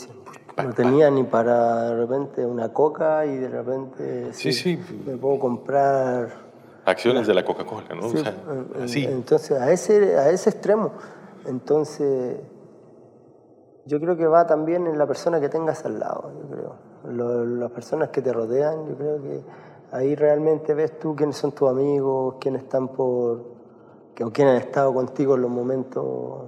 no 0.62 0.72
tenía 0.74 1.10
ni 1.10 1.24
para 1.24 1.90
de 1.90 1.96
repente 1.96 2.46
una 2.46 2.72
coca 2.72 3.26
y 3.26 3.36
de 3.36 3.48
repente 3.48 4.32
sí, 4.32 4.52
sí, 4.52 4.78
me 5.04 5.16
puedo 5.16 5.40
comprar 5.40 6.45
acciones 6.86 7.26
de 7.26 7.34
la 7.34 7.44
Coca-Cola, 7.44 7.94
¿no? 7.94 8.08
Sí, 8.08 8.24
así. 8.82 9.04
Entonces, 9.04 9.60
a 9.60 9.70
ese, 9.70 10.16
a 10.16 10.30
ese 10.30 10.50
extremo. 10.50 10.92
Entonces, 11.44 12.38
yo 13.86 14.00
creo 14.00 14.16
que 14.16 14.26
va 14.26 14.46
también 14.46 14.86
en 14.86 14.98
la 14.98 15.06
persona 15.06 15.40
que 15.40 15.48
tengas 15.48 15.84
al 15.84 15.98
lado, 16.00 16.32
yo 16.40 16.48
creo. 16.48 17.46
las 17.46 17.70
personas 17.70 18.08
que 18.08 18.20
te 18.22 18.32
rodean, 18.32 18.86
yo 18.88 18.96
creo 18.96 19.22
que 19.22 19.42
ahí 19.92 20.14
realmente 20.16 20.74
ves 20.74 20.98
tú 20.98 21.14
quiénes 21.14 21.36
son 21.36 21.52
tus 21.52 21.68
amigos, 21.68 22.36
quiénes 22.40 22.62
están 22.62 22.88
por, 22.88 23.44
o 24.20 24.30
quiénes 24.32 24.56
han 24.56 24.68
estado 24.68 24.92
contigo 24.92 25.36
en 25.36 25.42
los 25.42 25.50
momentos 25.50 26.46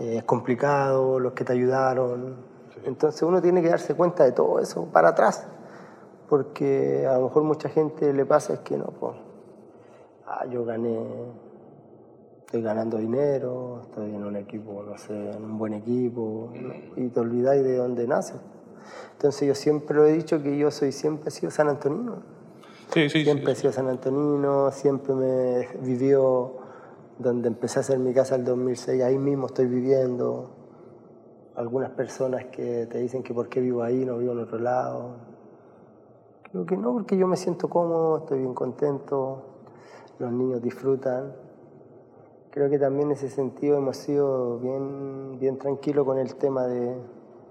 eh, 0.00 0.22
complicados, 0.26 1.20
los 1.20 1.32
que 1.32 1.44
te 1.44 1.52
ayudaron. 1.52 2.36
Entonces 2.84 3.22
uno 3.22 3.40
tiene 3.40 3.62
que 3.62 3.68
darse 3.68 3.94
cuenta 3.94 4.24
de 4.24 4.32
todo 4.32 4.58
eso 4.58 4.86
para 4.92 5.10
atrás, 5.10 5.46
porque 6.28 7.06
a 7.08 7.16
lo 7.18 7.26
mejor 7.26 7.44
mucha 7.44 7.68
gente 7.68 8.12
le 8.12 8.26
pasa 8.26 8.54
es 8.54 8.60
que 8.60 8.76
no, 8.76 8.86
pues, 8.86 9.14
ah, 10.36 10.46
yo 10.46 10.64
gané, 10.64 10.98
estoy 12.40 12.62
ganando 12.62 12.98
dinero, 12.98 13.80
estoy 13.82 14.14
en 14.14 14.24
un 14.24 14.36
equipo, 14.36 14.82
no 14.86 14.98
sé, 14.98 15.30
en 15.30 15.42
un 15.42 15.58
buen 15.58 15.72
equipo, 15.72 16.50
y 16.96 17.08
te 17.08 17.20
olvidáis 17.20 17.64
de 17.64 17.76
dónde 17.76 18.06
naces. 18.06 18.36
Entonces 19.12 19.48
yo 19.48 19.54
siempre 19.54 19.96
lo 19.96 20.06
he 20.06 20.12
dicho 20.12 20.42
que 20.42 20.56
yo 20.56 20.70
soy 20.70 20.92
siempre 20.92 21.28
he 21.28 21.30
sido 21.30 21.50
San 21.50 21.68
Antonino. 21.68 22.16
Sí, 22.92 23.08
sí, 23.08 23.24
siempre 23.24 23.52
he 23.52 23.54
sido 23.56 23.72
San 23.72 23.88
Antonino, 23.88 24.70
siempre 24.70 25.14
me 25.14 25.68
vivió 25.80 26.56
donde 27.18 27.48
empecé 27.48 27.78
a 27.78 27.80
hacer 27.80 27.98
mi 27.98 28.12
casa 28.12 28.36
el 28.36 28.44
2006, 28.44 29.02
ahí 29.02 29.18
mismo 29.18 29.46
estoy 29.46 29.66
viviendo 29.66 30.50
algunas 31.54 31.90
personas 31.90 32.44
que 32.46 32.86
te 32.86 32.98
dicen 32.98 33.22
que 33.22 33.32
por 33.32 33.48
qué 33.48 33.60
vivo 33.60 33.82
ahí, 33.82 34.04
no 34.04 34.18
vivo 34.18 34.32
en 34.32 34.40
otro 34.40 34.58
lado. 34.58 35.16
Creo 36.42 36.66
que 36.66 36.76
no, 36.76 36.92
porque 36.92 37.16
yo 37.16 37.26
me 37.26 37.38
siento 37.38 37.68
cómodo, 37.68 38.18
estoy 38.18 38.40
bien 38.40 38.52
contento, 38.52 39.55
los 40.18 40.32
niños 40.32 40.62
disfrutan. 40.62 41.34
Creo 42.50 42.70
que 42.70 42.78
también 42.78 43.08
en 43.08 43.12
ese 43.12 43.28
sentido 43.28 43.76
hemos 43.76 43.96
sido 43.96 44.58
bien, 44.58 45.38
bien 45.38 45.58
tranquilos 45.58 46.06
con 46.06 46.18
el 46.18 46.34
tema 46.36 46.66
de, 46.66 46.96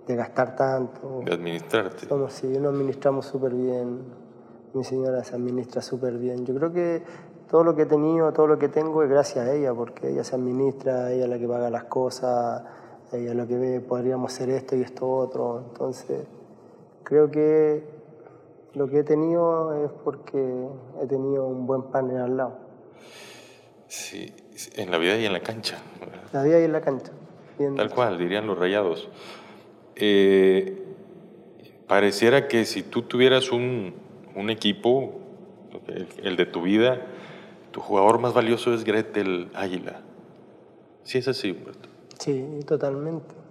de 0.08 0.16
gastar 0.16 0.56
tanto. 0.56 1.22
De 1.24 1.34
administrarte. 1.34 2.08
Somos, 2.08 2.34
sí, 2.34 2.48
nos 2.48 2.74
administramos 2.74 3.26
súper 3.26 3.54
bien. 3.54 4.02
Mi 4.74 4.84
señora 4.84 5.24
se 5.24 5.36
administra 5.36 5.82
súper 5.82 6.18
bien. 6.18 6.46
Yo 6.46 6.56
creo 6.56 6.74
que 6.74 7.04
todo 7.50 7.64
lo 7.64 7.76
que 7.76 7.84
he 7.84 7.86
tenido, 7.86 8.34
todo 8.34 8.48
lo 8.48 8.58
que 8.58 8.68
tengo 8.68 9.04
es 9.04 9.10
gracias 9.10 9.48
a 9.48 9.54
ella, 9.54 9.74
porque 9.74 10.10
ella 10.10 10.24
se 10.24 10.36
administra, 10.36 11.12
ella 11.12 11.26
es 11.26 11.30
la 11.30 11.38
que 11.38 11.48
paga 11.48 11.70
las 11.70 11.84
cosas 11.86 12.64
ella 13.12 13.34
lo 13.34 13.48
que 13.48 13.58
ve, 13.58 13.82
podríamos 13.82 14.34
hacer 14.34 14.50
esto 14.50 14.76
y 14.76 14.82
esto 14.82 15.10
otro. 15.10 15.64
Entonces, 15.70 16.26
creo 17.04 17.30
que 17.30 17.84
lo 18.76 18.90
que 18.90 19.00
he 19.00 19.04
tenido 19.04 19.86
es 19.86 19.92
porque 20.04 20.38
he 21.02 21.08
tenido 21.08 21.46
un 21.48 21.66
buen 21.66 21.84
partner 21.84 22.22
al 22.22 22.38
lado. 22.38 22.58
Sí, 23.88 24.34
en 24.76 24.92
la 24.92 24.98
vida 24.98 25.18
y 25.18 25.26
en 25.26 25.34
la 25.34 25.40
cancha. 25.40 25.78
La 26.34 26.44
vida 26.44 26.60
y 26.60 26.64
en 26.66 26.74
la 26.74 26.82
cancha. 26.82 27.12
Tal 27.58 27.90
cual, 27.90 28.18
dirían 28.18 28.48
los 28.48 28.58
rayados. 28.58 29.10
Eh, 29.96 30.84
pareciera 31.88 32.48
que 32.48 32.66
si 32.66 32.84
tú 32.84 33.04
tuvieras 33.04 33.52
un, 33.52 33.94
un 34.36 34.50
equipo, 34.50 35.14
el, 35.88 36.08
el, 36.24 36.36
de 36.36 36.46
tu 36.46 36.64
vida, 36.64 37.06
tu 37.72 37.80
jugador 37.80 38.20
más 38.20 38.34
valioso 38.34 38.74
es 38.74 38.84
Gretel 38.84 39.50
Águila. 39.54 40.02
Sí 41.04 41.20
es 41.20 41.28
así, 41.30 41.52
Humberto. 41.52 41.88
Sí, 42.20 42.60
totalmente. 42.66 43.45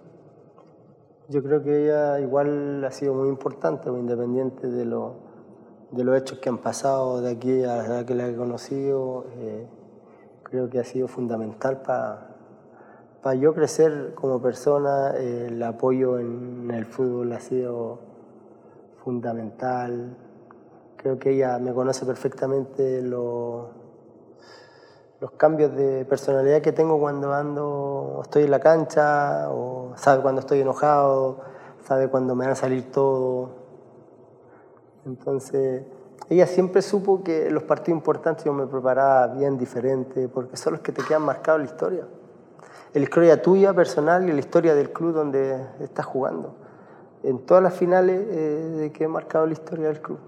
Yo 1.29 1.43
creo 1.43 1.63
que 1.63 1.85
ella 1.85 2.21
igual 2.21 2.85
ha 2.85 2.91
sido 2.91 3.15
muy 3.15 3.29
importante, 3.29 3.89
independiente 3.89 4.69
de, 4.69 4.85
lo, 4.85 5.15
de 5.91 6.05
los 6.05 6.17
hechos 6.19 6.39
que 6.39 6.51
han 6.51 6.59
pasado 6.59 7.23
de 7.23 7.31
aquí 7.31 7.65
a 7.65 7.77
la 7.77 7.87
edad 7.87 8.05
que 8.05 8.15
la 8.15 8.29
he 8.29 8.37
conocido. 8.37 9.25
Eh, 9.39 9.67
creo 10.43 10.69
que 10.69 10.79
ha 10.81 10.85
sido 10.85 11.09
fundamental 11.09 11.83
para 11.83 12.31
para 13.23 13.37
yo 13.37 13.55
crecer 13.55 14.13
como 14.15 14.43
persona. 14.43 15.17
el 15.17 15.63
apoyo 15.63 16.19
en 16.19 16.71
el 16.71 16.85
fútbol 16.85 17.33
ha 17.33 17.41
sido 17.41 17.99
fundamental. 19.03 20.15
creo 20.99 21.19
que 21.19 21.31
ella 21.31 21.59
me 21.59 21.73
conoce 21.73 22.05
perfectamente 22.05 23.01
lo- 23.03 23.84
los 25.21 25.31
cambios 25.33 25.75
de 25.75 26.05
personalidad 26.05 26.61
que 26.61 26.73
tengo 26.73 26.99
cuando 26.99 27.33
ando, 27.33 28.21
estoy 28.23 28.45
en 28.45 28.51
la 28.51 28.61
cancha, 28.61 29.49
o 29.51 29.93
sabe 29.97 30.23
cuando 30.23 30.41
estoy 30.41 30.61
enojado, 30.61 31.41
sabe 31.85 32.09
cuando 32.09 32.35
me 32.35 32.45
van 32.45 32.53
a 32.53 32.57
salir 32.57 32.91
todo. 32.91 33.51
Entonces, 35.07 35.85
ella 36.29 36.47
siempre 36.47 36.83
supo 36.83 37.23
que 37.23 37.51
los 37.51 37.63
partidos 37.63 37.99
importantes 37.99 38.45
yo 38.45 38.53
me 38.53 38.67
preparaba 38.67 39.29
bien 39.29 39.59
diferente, 39.59 40.29
porque 40.29 40.57
son 40.57 40.75
los 40.75 40.83
que 40.83 40.93
te 40.93 41.03
quedan 41.03 41.23
marcados 41.23 41.61
en 41.61 41.67
la 41.67 41.73
historia. 41.73 42.05
En 42.95 43.01
la 43.01 43.05
historia 43.05 43.43
tuya, 43.43 43.75
personal, 43.75 44.29
y 44.29 44.33
la 44.33 44.41
historia 44.41 44.75
del 44.75 44.91
club 44.91 45.13
donde 45.13 45.61
estás 45.81 46.07
jugando. 46.07 46.55
En 47.23 47.41
todas 47.41 47.63
las 47.63 47.75
finales 47.75 48.27
eh, 48.31 48.91
que 48.95 49.05
he 49.05 49.09
marcado 49.09 49.47
la 49.47 49.53
historia 49.53 49.89
del 49.89 50.01
club, 50.01 50.19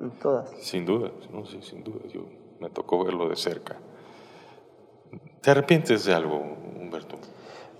en 0.00 0.10
todas. 0.18 0.50
Sin 0.60 0.84
duda, 0.84 1.10
no, 1.32 1.44
sí, 1.46 1.60
sin 1.62 1.82
duda. 1.84 2.00
Yo 2.08 2.22
me 2.60 2.70
tocó 2.70 3.04
verlo 3.04 3.28
de 3.28 3.36
cerca. 3.36 3.76
¿Te 5.40 5.50
arrepientes 5.50 6.04
de 6.04 6.14
algo, 6.14 6.40
Humberto? 6.80 7.16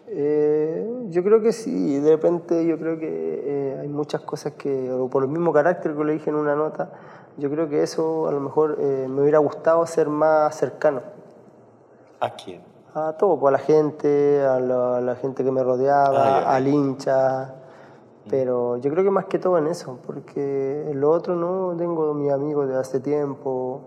Eh, 0.09 1.07
yo 1.11 1.23
creo 1.25 1.41
que 1.41 1.53
sí, 1.53 1.99
de 1.99 2.11
repente 2.11 2.65
yo 2.67 2.79
creo 2.79 2.99
que 2.99 3.09
eh, 3.11 3.79
hay 3.81 3.89
muchas 3.89 4.21
cosas 4.21 4.53
que, 4.53 4.91
por 5.11 5.25
el 5.25 5.29
mismo 5.29 5.53
carácter 5.53 5.95
que 5.97 6.05
le 6.05 6.13
dije 6.15 6.31
en 6.31 6.37
una 6.37 6.55
nota, 6.55 6.91
yo 7.39 7.51
creo 7.51 7.69
que 7.69 7.83
eso 7.83 8.29
a 8.29 8.33
lo 8.33 8.41
mejor 8.41 8.77
eh, 8.81 9.07
me 9.11 9.23
hubiera 9.23 9.39
gustado 9.39 9.85
ser 9.87 10.09
más 10.09 10.55
cercano 10.55 11.03
¿A 12.21 12.31
quién? 12.31 12.63
a 12.95 13.13
todo, 13.19 13.39
pues, 13.39 13.51
a 13.51 13.59
la 13.59 13.63
gente, 13.63 14.43
a 14.43 14.59
la, 14.61 14.99
a 14.99 15.01
la 15.03 15.17
gente 15.17 15.45
que 15.45 15.51
me 15.51 15.63
rodeaba, 15.63 16.39
Ah, 16.39 16.41
ya. 16.43 16.55
al 16.57 16.67
hincha, 16.69 17.55
pero 18.31 18.77
yo 18.79 18.91
creo 18.91 19.05
que 19.05 19.11
más 19.11 19.27
que 19.27 19.39
todo 19.39 19.59
en 19.59 19.67
eso, 19.67 19.99
porque 20.07 20.91
lo 20.95 21.11
otro 21.11 21.35
no 21.37 21.75
tengo 21.77 22.15
mis 22.15 22.33
amigos 22.33 22.69
de 22.69 22.77
hace 22.77 23.01
tiempo, 23.01 23.83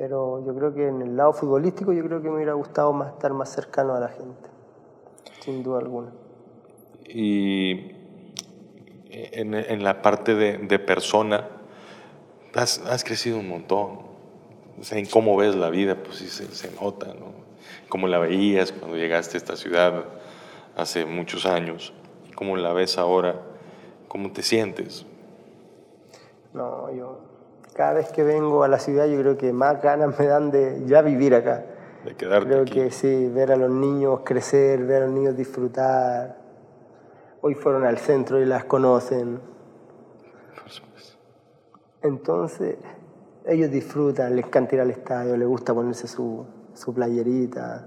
pero 0.00 0.42
yo 0.46 0.54
creo 0.54 0.72
que 0.72 0.88
en 0.88 1.02
el 1.02 1.14
lado 1.14 1.34
futbolístico 1.34 1.92
yo 1.92 2.02
creo 2.02 2.22
que 2.22 2.30
me 2.30 2.36
hubiera 2.36 2.54
gustado 2.54 2.90
más 2.90 3.12
estar 3.12 3.34
más 3.34 3.52
cercano 3.52 3.94
a 3.94 4.00
la 4.00 4.08
gente, 4.08 4.48
sin 5.40 5.62
duda 5.62 5.78
alguna. 5.78 6.10
Y 7.04 7.92
en, 9.10 9.52
en 9.52 9.84
la 9.84 10.00
parte 10.00 10.34
de, 10.34 10.56
de 10.56 10.78
persona, 10.78 11.50
has, 12.54 12.78
has 12.78 13.04
crecido 13.04 13.40
un 13.40 13.50
montón. 13.50 13.98
O 14.80 14.84
sea, 14.84 14.96
en 14.96 15.04
cómo 15.04 15.36
ves 15.36 15.54
la 15.54 15.68
vida, 15.68 16.02
pues 16.02 16.16
sí 16.16 16.28
se, 16.28 16.46
se 16.46 16.74
nota, 16.80 17.08
¿no? 17.08 17.34
Cómo 17.90 18.08
la 18.08 18.18
veías 18.18 18.72
cuando 18.72 18.96
llegaste 18.96 19.36
a 19.36 19.38
esta 19.38 19.56
ciudad 19.56 20.06
hace 20.76 21.04
muchos 21.04 21.44
años, 21.44 21.92
cómo 22.36 22.56
la 22.56 22.72
ves 22.72 22.96
ahora, 22.96 23.42
cómo 24.08 24.32
te 24.32 24.42
sientes. 24.42 25.04
No, 26.54 26.90
yo 26.90 27.29
cada 27.80 27.94
vez 27.94 28.12
que 28.12 28.22
vengo 28.22 28.62
a 28.62 28.68
la 28.68 28.78
ciudad 28.78 29.06
yo 29.06 29.18
creo 29.20 29.38
que 29.38 29.54
más 29.54 29.80
ganas 29.80 30.18
me 30.18 30.26
dan 30.26 30.50
de 30.50 30.84
ya 30.84 31.00
vivir 31.00 31.34
acá. 31.34 31.64
De 32.04 32.14
quedarte 32.14 32.46
Creo 32.46 32.60
aquí. 32.60 32.72
que 32.74 32.90
sí, 32.90 33.26
ver 33.28 33.52
a 33.52 33.56
los 33.56 33.70
niños 33.70 34.20
crecer, 34.22 34.84
ver 34.84 35.04
a 35.04 35.06
los 35.06 35.14
niños 35.14 35.34
disfrutar. 35.34 36.36
Hoy 37.40 37.54
fueron 37.54 37.86
al 37.86 37.96
centro 37.96 38.38
y 38.38 38.44
las 38.44 38.66
conocen. 38.66 39.40
Entonces, 42.02 42.76
ellos 43.46 43.70
disfrutan, 43.70 44.36
les 44.36 44.44
encanta 44.44 44.74
ir 44.74 44.82
al 44.82 44.90
estadio, 44.90 45.34
les 45.38 45.48
gusta 45.48 45.72
ponerse 45.72 46.06
su, 46.06 46.44
su 46.74 46.92
playerita. 46.92 47.86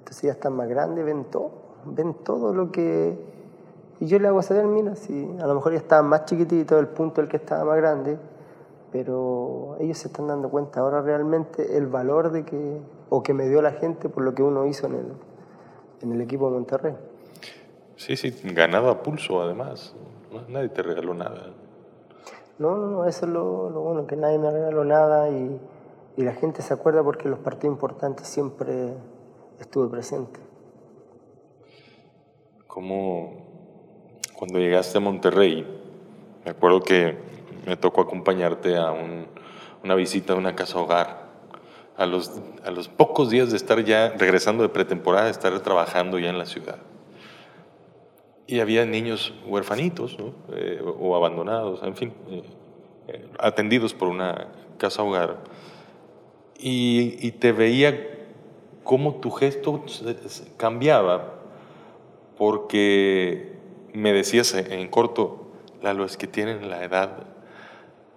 Entonces 0.00 0.24
ya 0.24 0.32
están 0.32 0.52
más 0.52 0.68
grandes, 0.68 1.06
ven 1.06 1.24
todo, 1.30 1.52
ven 1.86 2.12
todo 2.22 2.52
lo 2.52 2.70
que... 2.70 3.18
Y 3.98 4.08
yo 4.08 4.18
le 4.18 4.28
hago 4.28 4.42
saber, 4.42 4.66
mira, 4.66 4.94
si 4.94 5.38
a 5.40 5.46
lo 5.46 5.54
mejor 5.54 5.72
ya 5.72 5.78
estaban 5.78 6.06
más 6.06 6.26
chiquititos, 6.26 6.78
el 6.78 6.88
punto 6.88 7.22
el 7.22 7.28
que 7.28 7.38
estaba 7.38 7.64
más 7.64 7.78
grande, 7.78 8.18
pero 8.92 9.76
ellos 9.80 9.98
se 9.98 10.08
están 10.08 10.28
dando 10.28 10.48
cuenta 10.48 10.80
ahora 10.80 11.02
realmente 11.02 11.76
el 11.76 11.86
valor 11.86 12.30
de 12.30 12.44
que, 12.44 12.80
o 13.08 13.22
que 13.22 13.34
me 13.34 13.48
dio 13.48 13.60
la 13.62 13.72
gente 13.72 14.08
por 14.08 14.22
lo 14.22 14.34
que 14.34 14.42
uno 14.42 14.66
hizo 14.66 14.86
en 14.86 14.94
el, 14.94 15.12
en 16.02 16.12
el 16.12 16.20
equipo 16.20 16.46
de 16.46 16.54
Monterrey. 16.54 16.94
Sí, 17.96 18.16
sí, 18.16 18.30
ganado 18.52 18.90
a 18.90 19.02
pulso 19.02 19.40
además. 19.40 19.94
Nadie 20.48 20.68
te 20.68 20.82
regaló 20.82 21.14
nada. 21.14 21.54
No, 22.58 22.76
no, 22.76 22.86
no, 22.86 23.06
eso 23.06 23.26
es 23.26 23.32
lo, 23.32 23.70
lo 23.70 23.80
bueno, 23.80 24.06
que 24.06 24.16
nadie 24.16 24.38
me 24.38 24.50
regaló 24.50 24.84
nada 24.84 25.28
y, 25.30 25.60
y 26.16 26.22
la 26.22 26.32
gente 26.32 26.62
se 26.62 26.72
acuerda 26.72 27.02
porque 27.02 27.24
en 27.24 27.30
los 27.30 27.40
partidos 27.40 27.74
importantes 27.74 28.26
siempre 28.28 28.94
estuve 29.60 29.88
presente. 29.88 30.40
Como 32.66 33.46
cuando 34.38 34.58
llegaste 34.58 34.98
a 34.98 35.00
Monterrey, 35.00 35.66
me 36.44 36.50
acuerdo 36.50 36.80
que 36.80 37.16
me 37.66 37.76
tocó 37.76 38.00
acompañarte 38.00 38.76
a 38.76 38.92
un- 38.92 39.26
una 39.82 39.94
visita 39.94 40.32
a 40.32 40.36
una 40.36 40.54
casa 40.54 40.78
hogar. 40.78 41.26
A 41.96 42.04
los, 42.04 42.30
pocos 42.96 43.30
días 43.30 43.50
de 43.50 43.56
estar 43.56 43.82
ya 43.82 44.10
regresando 44.18 44.62
de 44.62 44.68
pretemporada, 44.68 45.26
de 45.26 45.30
estar 45.30 45.58
trabajando 45.60 46.18
ya 46.18 46.28
en 46.28 46.38
la 46.38 46.44
ciudad. 46.44 46.78
Y 48.46 48.60
había 48.60 48.84
niños 48.84 49.32
huerfanitos. 49.46 50.16
Eh, 50.52 50.82
o, 50.84 51.16
abandonados, 51.16 51.82
en 51.82 51.96
fin, 51.96 52.12
eh, 52.28 52.42
eh, 53.08 53.28
atendidos 53.38 53.94
por 53.94 54.08
una 54.08 54.48
casa 54.78 55.02
hogar. 55.02 55.38
Y, 56.58 57.30
te 57.32 57.52
veía 57.52 58.26
cómo 58.84 59.16
tu 59.16 59.30
gesto 59.30 59.84
cambiaba 60.56 61.34
porque 62.38 63.58
me 63.92 64.12
decías 64.12 64.54
en 64.54 64.88
corto, 64.88 65.50
Lalo, 65.82 66.04
es 66.04 66.16
que 66.16 66.26
tienen 66.26 66.68
la 66.70 66.82
edad 66.82 67.35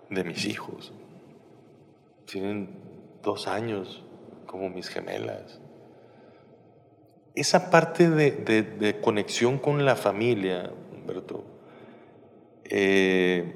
de 0.10 0.24
mis 0.24 0.46
hijos. 0.46 0.92
Tienen 2.26 2.70
dos 3.24 3.48
años 3.48 4.04
como 4.46 4.70
mis 4.70 4.88
gemelas. 4.90 5.60
Esa 7.36 7.70
parte 7.70 8.10
de, 8.10 8.32
de- 8.32 9.00
conexión 9.00 9.60
con 9.60 9.86
la 9.86 9.96
familia, 9.96 10.72
Humberto, 10.92 11.44
eh, 12.66 13.56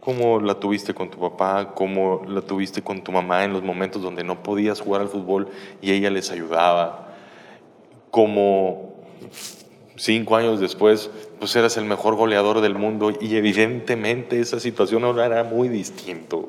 cómo 0.00 0.40
la 0.40 0.54
tuviste 0.60 0.92
con 0.92 1.10
tu 1.10 1.18
papá, 1.18 1.72
cómo 1.74 2.22
la 2.28 2.42
tuviste 2.42 2.82
con 2.82 3.02
tu 3.02 3.10
mamá 3.12 3.44
en 3.44 3.52
los 3.52 3.62
momentos 3.62 4.02
donde 4.02 4.22
no 4.22 4.42
podías 4.42 4.80
jugar 4.80 5.00
al 5.00 5.08
fútbol 5.08 5.48
y 5.80 5.92
ella 5.92 6.10
les 6.10 6.30
ayudaba, 6.30 7.14
como 8.10 8.94
cinco 9.96 10.36
años 10.36 10.60
después, 10.60 11.10
pues 11.44 11.56
eras 11.56 11.76
el 11.76 11.84
mejor 11.84 12.14
goleador 12.14 12.62
del 12.62 12.74
mundo 12.74 13.10
y 13.20 13.36
evidentemente 13.36 14.40
esa 14.40 14.58
situación 14.58 15.04
ahora 15.04 15.26
era 15.26 15.44
muy 15.44 15.68
distinto. 15.68 16.48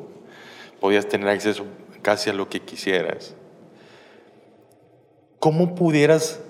Podías 0.80 1.06
tener 1.06 1.28
acceso 1.28 1.66
casi 2.02 2.30
a 2.30 2.34
lo 2.34 2.48
que 2.48 2.62
quisieras. 2.62 3.36
¿Cómo 5.38 5.76
pudieras 5.76 6.42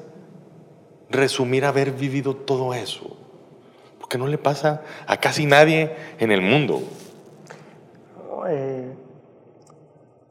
resumir 1.09 1.65
haber 1.65 1.91
vivido 1.91 2.35
todo 2.35 2.75
eso? 2.75 3.17
Porque 3.97 4.19
no 4.19 4.27
le 4.27 4.37
pasa 4.37 4.83
a 5.07 5.17
casi 5.17 5.47
nadie 5.47 5.95
en 6.19 6.31
el 6.31 6.43
mundo. 6.43 6.83
Eh, 8.47 8.93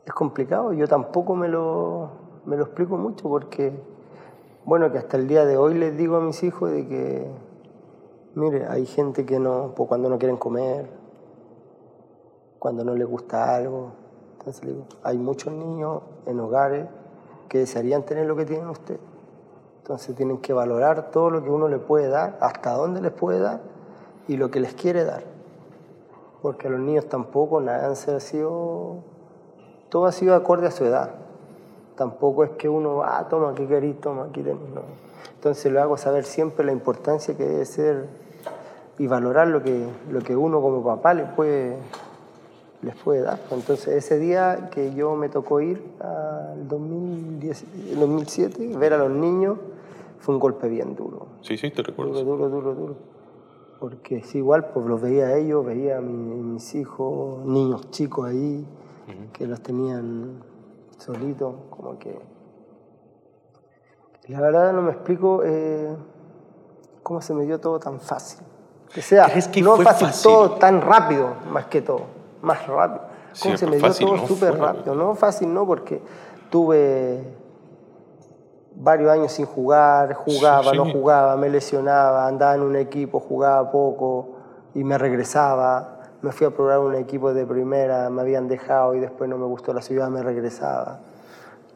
es 0.06 0.12
complicado, 0.12 0.72
yo 0.72 0.86
tampoco 0.86 1.34
me 1.34 1.48
lo, 1.48 2.12
me 2.44 2.56
lo 2.56 2.62
explico 2.62 2.96
mucho 2.96 3.28
porque, 3.28 3.72
bueno, 4.64 4.92
que 4.92 4.98
hasta 4.98 5.16
el 5.16 5.26
día 5.26 5.44
de 5.44 5.56
hoy 5.56 5.74
les 5.74 5.98
digo 5.98 6.14
a 6.14 6.20
mis 6.20 6.44
hijos 6.44 6.70
de 6.70 6.86
que, 6.86 7.53
mire, 8.34 8.66
hay 8.66 8.86
gente 8.86 9.24
que 9.24 9.38
no, 9.38 9.72
pues 9.74 9.88
cuando 9.88 10.08
no 10.08 10.18
quieren 10.18 10.36
comer, 10.36 10.88
cuando 12.58 12.84
no 12.84 12.94
les 12.94 13.06
gusta 13.06 13.54
algo, 13.54 13.92
entonces 14.38 14.66
digo, 14.66 14.84
hay 15.02 15.18
muchos 15.18 15.52
niños 15.52 16.02
en 16.26 16.40
hogares 16.40 16.86
que 17.48 17.58
desearían 17.58 18.02
tener 18.02 18.26
lo 18.26 18.36
que 18.36 18.44
tienen 18.44 18.68
ustedes. 18.68 19.00
Entonces 19.78 20.16
tienen 20.16 20.38
que 20.38 20.52
valorar 20.52 21.10
todo 21.10 21.30
lo 21.30 21.42
que 21.42 21.50
uno 21.50 21.68
le 21.68 21.78
puede 21.78 22.08
dar, 22.08 22.38
hasta 22.40 22.72
dónde 22.72 23.00
les 23.00 23.12
puede 23.12 23.38
dar 23.38 23.60
y 24.28 24.36
lo 24.36 24.50
que 24.50 24.60
les 24.60 24.74
quiere 24.74 25.04
dar. 25.04 25.22
Porque 26.42 26.68
a 26.68 26.70
los 26.70 26.80
niños 26.80 27.06
tampoco 27.06 27.60
nada 27.60 27.86
han 27.86 27.96
sido, 27.96 28.96
todo 29.88 30.06
ha 30.06 30.12
sido 30.12 30.34
acorde 30.34 30.66
a 30.66 30.70
su 30.70 30.84
edad. 30.84 31.10
Tampoco 31.96 32.44
es 32.44 32.50
que 32.52 32.68
uno, 32.68 33.02
ah, 33.02 33.26
toma, 33.28 33.50
aquí 33.50 33.66
querís, 33.66 34.00
toma, 34.00 34.24
aquí 34.24 34.42
tenés. 34.42 34.58
Entonces 35.34 35.70
lo 35.70 35.80
hago 35.82 35.96
saber 35.96 36.24
siempre 36.24 36.64
la 36.64 36.72
importancia 36.72 37.36
que 37.36 37.46
debe 37.46 37.64
ser 37.66 38.23
y 38.98 39.06
valorar 39.06 39.48
lo 39.48 39.62
que, 39.62 39.86
lo 40.10 40.20
que 40.20 40.36
uno 40.36 40.60
como 40.60 40.82
papá 40.84 41.14
les 41.14 41.28
puede, 41.30 41.76
les 42.82 42.94
puede 42.96 43.22
dar. 43.22 43.40
Entonces 43.50 43.88
ese 43.88 44.18
día 44.18 44.68
que 44.70 44.94
yo 44.94 45.16
me 45.16 45.28
tocó 45.28 45.60
ir 45.60 45.82
al 46.00 46.68
2010, 46.68 47.64
el 47.90 47.98
2007, 48.00 48.76
ver 48.76 48.92
a 48.94 48.98
los 48.98 49.10
niños, 49.10 49.58
fue 50.20 50.34
un 50.34 50.40
golpe 50.40 50.68
bien 50.68 50.94
duro. 50.94 51.26
Sí, 51.40 51.56
sí, 51.56 51.70
te 51.70 51.82
Duro, 51.82 51.90
recuerdo. 51.90 52.24
duro, 52.24 52.48
duro, 52.48 52.74
duro. 52.74 52.94
Porque 53.80 54.18
es 54.18 54.34
igual, 54.34 54.66
pues 54.72 54.86
los 54.86 55.00
veía 55.02 55.26
a 55.26 55.36
ellos, 55.36 55.66
veía 55.66 55.98
a 55.98 56.00
mi- 56.00 56.14
mis 56.42 56.74
hijos, 56.74 57.44
niños 57.44 57.90
chicos 57.90 58.28
ahí, 58.30 58.66
que 59.32 59.46
los 59.46 59.60
tenían 59.60 60.38
solitos, 60.98 61.54
como 61.70 61.98
que... 61.98 62.18
La 64.28 64.40
verdad 64.40 64.72
no 64.72 64.80
me 64.80 64.92
explico 64.92 65.42
eh, 65.44 65.94
cómo 67.02 67.20
se 67.20 67.34
me 67.34 67.44
dio 67.44 67.60
todo 67.60 67.78
tan 67.78 68.00
fácil. 68.00 68.40
Que 68.94 69.02
sea, 69.02 69.26
¿Crees 69.26 69.48
que 69.48 69.60
no 69.60 69.76
fue 69.76 69.84
fácil, 69.84 70.06
fácil? 70.08 70.22
todo 70.22 70.50
tan 70.52 70.80
rápido, 70.80 71.34
más 71.50 71.66
que 71.66 71.82
todo. 71.82 72.02
más 72.42 72.66
rápido. 72.66 73.02
Sí, 73.32 73.42
¿Cómo 73.42 73.56
se 73.56 73.66
me 73.66 73.76
dio 73.78 73.92
todo 73.92 74.16
no 74.16 74.26
súper 74.28 74.56
rápido? 74.58 74.94
No, 74.94 75.14
fácil 75.16 75.52
no, 75.52 75.66
porque 75.66 76.00
tuve 76.50 77.24
varios 78.76 79.10
años 79.10 79.32
sin 79.32 79.46
jugar, 79.46 80.14
jugaba, 80.14 80.70
Sí, 80.70 80.76
no 80.76 80.84
sí. 80.84 80.92
jugaba, 80.92 81.36
me 81.36 81.48
lesionaba, 81.48 82.26
andaba 82.28 82.54
en 82.54 82.62
un 82.62 82.76
equipo, 82.76 83.18
jugaba 83.18 83.70
poco 83.72 84.28
y 84.74 84.84
me 84.84 84.96
regresaba. 84.98 85.90
Me 86.22 86.32
fui 86.32 86.46
a 86.46 86.50
probar 86.50 86.78
un 86.78 86.94
equipo 86.94 87.34
de 87.34 87.44
primera, 87.44 88.08
me 88.10 88.22
habían 88.22 88.46
dejado 88.48 88.94
y 88.94 89.00
después 89.00 89.28
no 89.28 89.36
me 89.36 89.46
gustó 89.46 89.72
la 89.74 89.82
ciudad, 89.82 90.08
me 90.08 90.22
regresaba. 90.22 91.00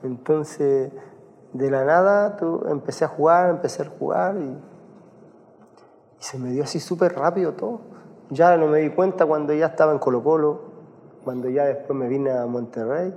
Entonces, 0.05 0.91
de 1.53 1.71
la 1.71 1.85
nada, 1.85 2.37
tú, 2.37 2.65
empecé 2.71 3.05
a 3.05 3.09
jugar, 3.09 3.51
empecé 3.51 3.83
a 3.83 3.87
jugar 3.99 4.37
y, 4.37 4.57
y 6.19 6.23
se 6.23 6.39
me 6.39 6.51
dio 6.51 6.65
así 6.65 6.81
súper 6.81 7.15
rápido 7.15 7.53
todo. 7.55 7.81
Ya 8.31 8.57
no 8.57 8.67
me 8.67 8.81
di 8.81 8.91
cuenta 8.91 9.25
cuando 9.27 9.55
ya 9.55 9.67
estaba 9.67 9.93
en 9.93 9.99
Colo 9.99 10.23
Colo, 10.23 10.61
cuando 11.25 11.49
ya 11.49 11.65
después 11.65 11.99
me 11.99 12.09
vine 12.09 12.31
a 12.31 12.47
Monterrey 12.47 13.15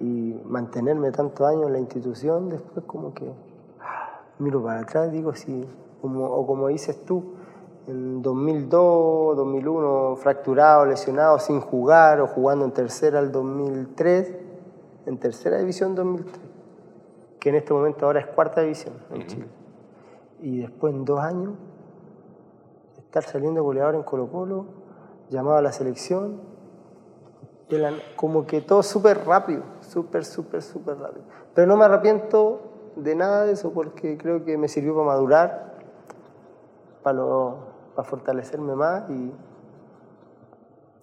y 0.00 0.40
mantenerme 0.44 1.10
tantos 1.10 1.46
años 1.46 1.66
en 1.66 1.72
la 1.72 1.78
institución, 1.78 2.48
después 2.48 2.84
como 2.86 3.14
que 3.14 3.32
ah, 3.80 4.20
miro 4.38 4.62
para 4.62 4.80
atrás 4.80 5.10
digo, 5.12 5.34
sí, 5.34 5.66
como, 6.00 6.26
o 6.26 6.46
como 6.46 6.68
dices 6.68 7.04
tú, 7.04 7.34
en 7.86 8.22
2002, 8.22 9.36
2001, 9.36 10.16
fracturado, 10.16 10.86
lesionado, 10.86 11.38
sin 11.38 11.60
jugar 11.60 12.20
o 12.20 12.26
jugando 12.26 12.64
en 12.64 12.72
tercera 12.72 13.18
el 13.18 13.32
2003, 13.32 14.34
en 15.06 15.18
tercera 15.18 15.58
división 15.58 15.94
2003, 15.94 16.40
que 17.40 17.48
en 17.48 17.54
este 17.56 17.72
momento 17.72 18.06
ahora 18.06 18.20
es 18.20 18.26
cuarta 18.26 18.60
división 18.60 18.94
en 19.12 19.26
Chile. 19.26 19.46
Y 20.40 20.58
después 20.58 20.94
en 20.94 21.04
dos 21.04 21.20
años, 21.20 21.54
estar 23.12 23.24
saliendo 23.24 23.62
goleador 23.62 23.94
en 23.94 24.04
Colo 24.04 24.26
Colo, 24.30 24.64
llamado 25.28 25.58
a 25.58 25.60
la 25.60 25.70
selección, 25.70 26.40
como 28.16 28.46
que 28.46 28.62
todo 28.62 28.82
súper 28.82 29.26
rápido, 29.26 29.64
súper, 29.80 30.24
súper, 30.24 30.62
súper 30.62 30.96
rápido. 30.96 31.22
Pero 31.54 31.66
no 31.66 31.76
me 31.76 31.84
arrepiento 31.84 32.92
de 32.96 33.14
nada 33.14 33.44
de 33.44 33.52
eso 33.52 33.70
porque 33.74 34.16
creo 34.16 34.46
que 34.46 34.56
me 34.56 34.66
sirvió 34.66 34.94
para 34.94 35.06
madurar, 35.08 35.74
para 37.02 38.02
fortalecerme 38.02 38.74
más 38.76 39.10
y, 39.10 39.34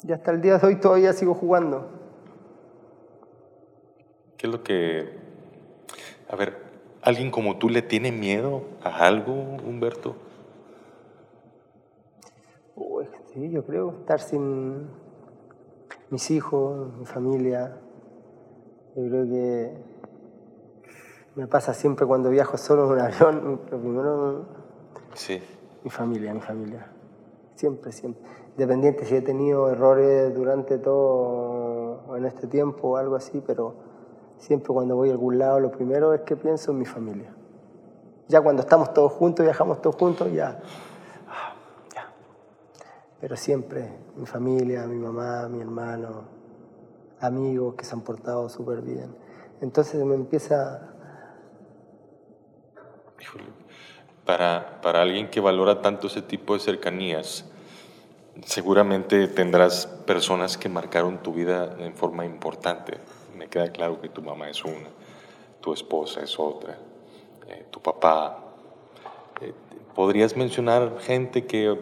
y 0.07 0.11
hasta 0.11 0.31
el 0.31 0.41
día 0.41 0.57
de 0.57 0.65
hoy 0.65 0.77
todavía 0.77 1.13
sigo 1.13 1.35
jugando. 1.35 1.89
¿Qué 4.35 4.47
es 4.47 4.51
lo 4.51 4.63
que... 4.63 5.15
A 6.27 6.35
ver, 6.35 6.57
¿alguien 7.03 7.29
como 7.29 7.59
tú 7.59 7.69
le 7.69 7.83
tiene 7.83 8.11
miedo 8.11 8.63
a 8.83 9.05
algo, 9.05 9.33
Humberto? 9.33 10.15
Sí, 13.39 13.49
yo 13.51 13.63
creo 13.65 13.91
estar 13.91 14.19
sin 14.19 14.87
mis 16.09 16.29
hijos, 16.31 16.93
mi 16.97 17.05
familia. 17.05 17.77
Yo 18.95 19.03
creo 19.07 19.25
que 19.25 19.73
me 21.35 21.47
pasa 21.47 21.73
siempre 21.73 22.05
cuando 22.05 22.29
viajo 22.29 22.57
solo 22.57 22.85
en 22.85 22.91
un 22.91 22.99
avión, 23.01 23.59
lo 23.71 23.79
primero 23.79 24.45
Sí. 25.13 25.39
mi 25.83 25.89
familia, 25.89 26.33
mi 26.33 26.41
familia. 26.41 26.87
Siempre, 27.55 27.91
siempre. 27.91 28.21
Independiente 28.51 29.05
si 29.05 29.15
he 29.15 29.21
tenido 29.21 29.69
errores 29.69 30.33
durante 30.35 30.77
todo 30.77 32.15
en 32.17 32.25
este 32.25 32.47
tiempo 32.47 32.89
o 32.89 32.97
algo 32.97 33.15
así, 33.15 33.41
pero 33.45 33.75
siempre 34.37 34.73
cuando 34.73 34.95
voy 34.95 35.09
a 35.09 35.11
algún 35.13 35.37
lado 35.37 35.59
lo 35.59 35.71
primero 35.71 36.13
es 36.13 36.21
que 36.21 36.35
pienso 36.35 36.71
en 36.71 36.79
mi 36.79 36.85
familia. 36.85 37.33
Ya 38.27 38.41
cuando 38.41 38.61
estamos 38.61 38.93
todos 38.93 39.11
juntos, 39.13 39.45
viajamos 39.45 39.81
todos 39.81 39.95
juntos, 39.95 40.31
ya. 40.33 40.59
Pero 43.21 43.35
siempre 43.35 43.89
mi 44.15 44.25
familia, 44.25 44.85
mi 44.87 44.97
mamá, 44.97 45.47
mi 45.49 45.61
hermano, 45.61 46.23
amigos 47.19 47.75
que 47.75 47.85
se 47.85 47.93
han 47.93 48.01
portado 48.01 48.49
súper 48.49 48.81
bien. 48.81 49.15
Entonces 49.61 50.03
me 50.05 50.15
empieza 50.15 50.89
Híjole. 53.21 53.45
Para, 54.25 54.79
para 54.81 55.01
alguien 55.01 55.29
que 55.29 55.39
valora 55.39 55.81
tanto 55.81 56.07
ese 56.07 56.21
tipo 56.21 56.53
de 56.53 56.59
cercanías, 56.59 57.45
seguramente 58.45 59.27
tendrás 59.27 59.87
personas 59.87 60.57
que 60.57 60.69
marcaron 60.69 61.21
tu 61.21 61.33
vida 61.33 61.75
en 61.79 61.95
forma 61.95 62.25
importante. 62.25 62.97
Me 63.35 63.47
queda 63.47 63.71
claro 63.71 63.99
que 63.99 64.09
tu 64.09 64.21
mamá 64.21 64.49
es 64.49 64.63
una, 64.63 64.89
tu 65.61 65.73
esposa 65.73 66.21
es 66.21 66.39
otra, 66.39 66.77
eh, 67.47 67.65
tu 67.71 67.81
papá. 67.81 68.43
Eh, 69.41 69.53
¿Podrías 69.95 70.37
mencionar 70.37 70.99
gente 70.99 71.45
que, 71.45 71.77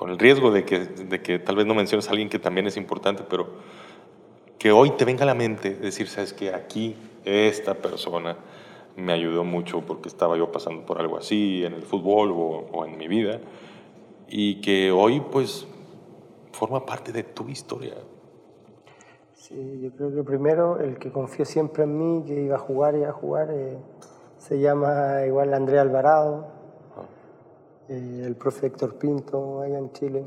con 0.00 0.08
el 0.08 0.18
riesgo 0.18 0.50
de 0.50 0.64
que, 0.64 0.78
de 0.78 1.20
que 1.20 1.38
tal 1.38 1.56
vez 1.56 1.66
no 1.66 1.74
menciones 1.74 2.08
a 2.08 2.12
alguien 2.12 2.30
que 2.30 2.38
también 2.38 2.66
es 2.66 2.78
importante, 2.78 3.22
pero 3.28 3.48
que 4.58 4.72
hoy 4.72 4.92
te 4.92 5.04
venga 5.04 5.24
a 5.24 5.26
la 5.26 5.34
mente 5.34 5.74
decir, 5.74 6.08
sabes 6.08 6.32
que 6.32 6.54
aquí 6.54 6.96
esta 7.26 7.74
persona 7.74 8.38
me 8.96 9.12
ayudó 9.12 9.44
mucho 9.44 9.82
porque 9.82 10.08
estaba 10.08 10.38
yo 10.38 10.50
pasando 10.50 10.86
por 10.86 10.98
algo 10.98 11.18
así 11.18 11.66
en 11.66 11.74
el 11.74 11.82
fútbol 11.82 12.32
o, 12.32 12.86
en 12.86 12.96
mi 12.96 13.08
vida 13.08 13.40
y 14.26 14.62
que 14.62 14.90
hoy 14.90 15.20
pues 15.20 15.66
forma 16.52 16.86
parte 16.86 17.12
de 17.12 17.22
tu 17.22 17.50
historia. 17.50 17.92
Sí, 19.34 19.80
yo 19.82 19.90
creo 19.90 20.14
que 20.14 20.22
primero 20.22 20.80
el 20.80 20.96
que 20.96 21.12
confió 21.12 21.44
siempre 21.44 21.84
en 21.84 21.98
mí, 21.98 22.24
que 22.26 22.40
iba 22.40 22.56
a 22.56 22.58
jugar, 22.58 22.94
iba 22.96 23.10
a 23.10 23.12
jugar, 23.12 23.50
eh, 23.52 23.76
se 24.38 24.60
llama 24.60 25.26
igual 25.26 25.52
Andrea 25.52 25.82
Alvarado, 25.82 26.59
eh, 27.90 28.22
el 28.24 28.36
profe 28.36 28.68
Héctor 28.68 28.94
Pinto, 28.94 29.62
allá 29.62 29.76
en 29.76 29.90
Chile. 29.90 30.24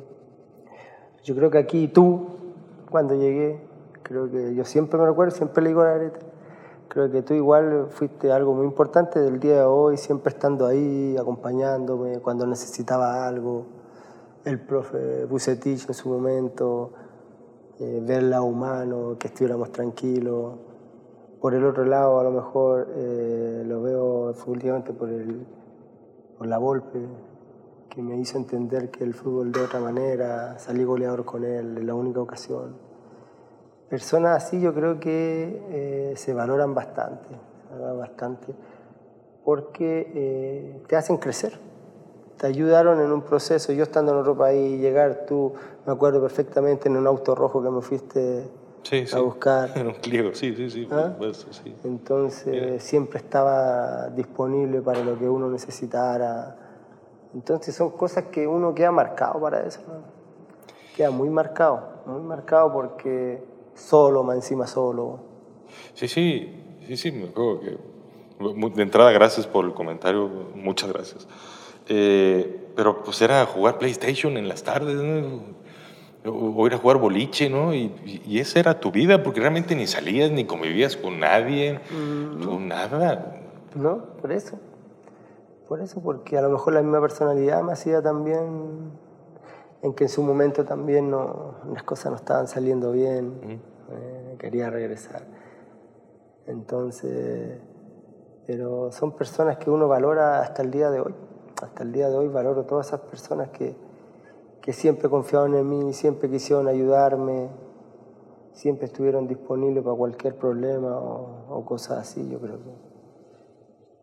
Yo 1.23 1.33
creo 1.33 1.49
que 1.49 1.57
aquí 1.57 1.87
tú, 1.87 2.27
cuando 2.91 3.15
llegué, 3.15 3.57
creo 4.03 4.29
que 4.29 4.53
yo 4.53 4.65
siempre 4.65 4.99
me 4.99 5.05
recuerdo, 5.05 5.33
siempre 5.33 5.63
le 5.63 5.69
digo 5.69 5.81
la 5.81 5.93
Areta, 5.93 6.19
creo 6.89 7.09
que 7.09 7.21
tú 7.21 7.33
igual 7.33 7.87
fuiste 7.89 8.33
algo 8.33 8.53
muy 8.53 8.65
importante 8.65 9.21
del 9.21 9.39
día 9.39 9.59
de 9.59 9.63
hoy, 9.63 9.95
siempre 9.95 10.33
estando 10.33 10.67
ahí, 10.67 11.15
acompañándome 11.17 12.19
cuando 12.19 12.45
necesitaba 12.45 13.25
algo. 13.25 13.65
El 14.43 14.59
profe 14.59 15.23
Bucetich 15.23 15.87
en 15.87 15.93
su 15.93 16.09
momento, 16.09 16.91
eh, 17.79 18.03
verla 18.05 18.41
humano, 18.41 19.15
que 19.17 19.29
estuviéramos 19.29 19.71
tranquilos. 19.71 20.55
Por 21.39 21.53
el 21.53 21.63
otro 21.63 21.85
lado, 21.85 22.19
a 22.19 22.23
lo 22.25 22.31
mejor 22.31 22.89
eh, 22.97 23.63
lo 23.65 23.81
veo 23.81 24.33
últimamente 24.47 24.91
por, 24.91 25.07
el, 25.09 25.47
por 26.37 26.47
la 26.47 26.57
Volpe, 26.57 26.99
que 27.89 28.01
me 28.01 28.17
hizo 28.17 28.37
entender 28.37 28.89
que 28.89 29.03
el 29.03 29.13
fútbol 29.13 29.51
de 29.51 29.61
otra 29.61 29.79
manera, 29.79 30.57
salí 30.59 30.83
goleador 30.83 31.25
con 31.25 31.43
él 31.43 31.77
en 31.77 31.87
la 31.87 31.93
única 31.93 32.19
ocasión. 32.19 32.75
Personas 33.89 34.43
así 34.43 34.59
yo 34.59 34.73
creo 34.73 34.99
que 34.99 35.61
eh, 35.69 36.13
se 36.15 36.33
valoran 36.33 36.73
bastante, 36.73 37.29
se 37.29 37.73
valoran 37.73 37.99
bastante, 37.99 38.53
porque 39.45 40.11
eh, 40.15 40.83
te 40.87 40.95
hacen 40.95 41.17
crecer 41.17 41.59
te 42.43 42.47
ayudaron 42.47 42.99
en 42.99 43.09
un 43.09 43.21
proceso. 43.21 43.71
Yo 43.71 43.83
estando 43.83 44.11
en 44.11 44.17
otro 44.17 44.37
país, 44.37 44.81
llegar 44.81 45.25
tú, 45.25 45.53
me 45.85 45.93
acuerdo 45.93 46.21
perfectamente 46.21 46.89
en 46.89 46.97
un 46.97 47.07
auto 47.07 47.35
rojo 47.35 47.63
que 47.63 47.69
me 47.69 47.81
fuiste 47.81 48.49
Sí, 48.83 49.07
sí. 49.07 49.15
a 49.15 49.19
buscar. 49.19 49.71
En 49.77 49.87
un 49.87 49.93
Clio, 49.93 50.35
sí, 50.35 50.53
sí, 50.53 50.69
sí. 50.69 50.87
¿Ah? 50.91 51.11
supuesto, 51.13 51.53
sí. 51.53 51.73
Entonces 51.85 52.83
siempre 52.83 53.19
estaba 53.19 54.09
disponible 54.09 54.81
para 54.81 55.01
lo 55.05 55.17
que 55.17 55.29
uno 55.29 55.49
necesitara. 55.49 56.57
Entonces 57.33 57.75
son 57.75 57.91
cosas 57.91 58.25
que 58.25 58.47
uno 58.47 58.73
queda 58.75 58.91
marcado 58.91 59.39
para 59.41 59.65
eso. 59.65 59.81
¿no? 59.87 59.93
Queda 60.95 61.11
muy 61.11 61.29
marcado, 61.29 62.01
muy 62.05 62.21
marcado 62.21 62.71
porque 62.71 63.43
solo, 63.75 64.23
más 64.23 64.35
encima 64.35 64.67
solo. 64.67 65.19
Sí, 65.93 66.07
sí, 66.07 66.63
sí, 66.87 66.97
sí, 66.97 67.11
me 67.11 67.29
acuerdo 67.29 67.59
que... 67.59 67.77
De 68.75 68.83
entrada, 68.83 69.11
gracias 69.11 69.47
por 69.47 69.63
el 69.65 69.73
comentario, 69.73 70.27
muchas 70.55 70.91
gracias. 70.91 71.27
Eh, 71.87 72.67
pero 72.75 73.03
pues 73.03 73.21
era 73.21 73.45
jugar 73.45 73.77
PlayStation 73.77 74.35
en 74.37 74.47
las 74.49 74.63
tardes, 74.63 74.95
¿no? 74.95 75.53
o, 76.25 76.67
ir 76.67 76.73
a 76.73 76.77
jugar 76.77 76.97
boliche, 76.97 77.49
¿no? 77.49 77.73
Y, 77.73 78.21
y- 78.25 78.39
esa 78.39 78.59
era 78.59 78.79
tu 78.79 78.91
vida, 78.91 79.23
porque 79.23 79.39
realmente 79.39 79.75
ni 79.75 79.87
salías 79.87 80.31
ni 80.31 80.45
convivías 80.45 80.95
con 80.95 81.19
nadie, 81.19 81.79
tú 82.41 82.59
nada. 82.59 83.35
¿No? 83.75 84.05
Por 84.21 84.31
eso. 84.31 84.57
Por 85.67 85.81
eso, 85.81 86.01
porque 86.01 86.37
a 86.37 86.41
lo 86.41 86.49
mejor 86.49 86.73
la 86.73 86.81
misma 86.81 86.99
personalidad 86.99 87.63
me 87.63 87.71
hacía 87.71 88.01
también 88.01 88.91
en 89.81 89.93
que 89.93 90.05
en 90.05 90.09
su 90.09 90.23
momento 90.23 90.65
también 90.65 91.09
no, 91.09 91.55
las 91.73 91.83
cosas 91.83 92.11
no 92.11 92.17
estaban 92.17 92.47
saliendo 92.47 92.91
bien, 92.91 93.61
eh, 93.91 94.35
quería 94.39 94.69
regresar. 94.69 95.23
Entonces, 96.47 97.59
pero 98.45 98.91
son 98.91 99.13
personas 99.13 99.57
que 99.57 99.69
uno 99.69 99.87
valora 99.87 100.41
hasta 100.41 100.61
el 100.61 100.71
día 100.71 100.89
de 100.89 100.99
hoy. 100.99 101.15
Hasta 101.61 101.83
el 101.83 101.93
día 101.93 102.09
de 102.09 102.17
hoy 102.17 102.27
valoro 102.27 102.65
todas 102.65 102.87
esas 102.87 103.01
personas 103.01 103.49
que, 103.49 103.75
que 104.61 104.73
siempre 104.73 105.09
confiaron 105.09 105.55
en 105.55 105.69
mí, 105.69 105.93
siempre 105.93 106.29
quisieron 106.29 106.67
ayudarme, 106.67 107.49
siempre 108.51 108.87
estuvieron 108.87 109.27
disponibles 109.27 109.83
para 109.83 109.95
cualquier 109.95 110.35
problema 110.35 110.97
o, 110.97 111.45
o 111.49 111.65
cosas 111.65 111.99
así, 111.99 112.29
yo 112.29 112.39
creo 112.39 112.57
que. 112.57 112.92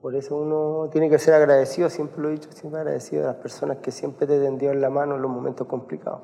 Por 0.01 0.15
eso 0.15 0.37
uno 0.37 0.89
tiene 0.91 1.11
que 1.11 1.19
ser 1.19 1.35
agradecido, 1.35 1.91
siempre 1.91 2.23
lo 2.23 2.29
he 2.29 2.33
dicho, 2.33 2.49
siempre 2.53 2.81
agradecido 2.81 3.25
a 3.25 3.27
las 3.29 3.37
personas 3.37 3.79
que 3.79 3.91
siempre 3.91 4.27
te 4.27 4.41
tendieron 4.41 4.81
la 4.81 4.89
mano 4.89 5.17
en 5.17 5.23
los 5.23 5.31
momentos 5.31 5.67
complicados. 5.67 6.21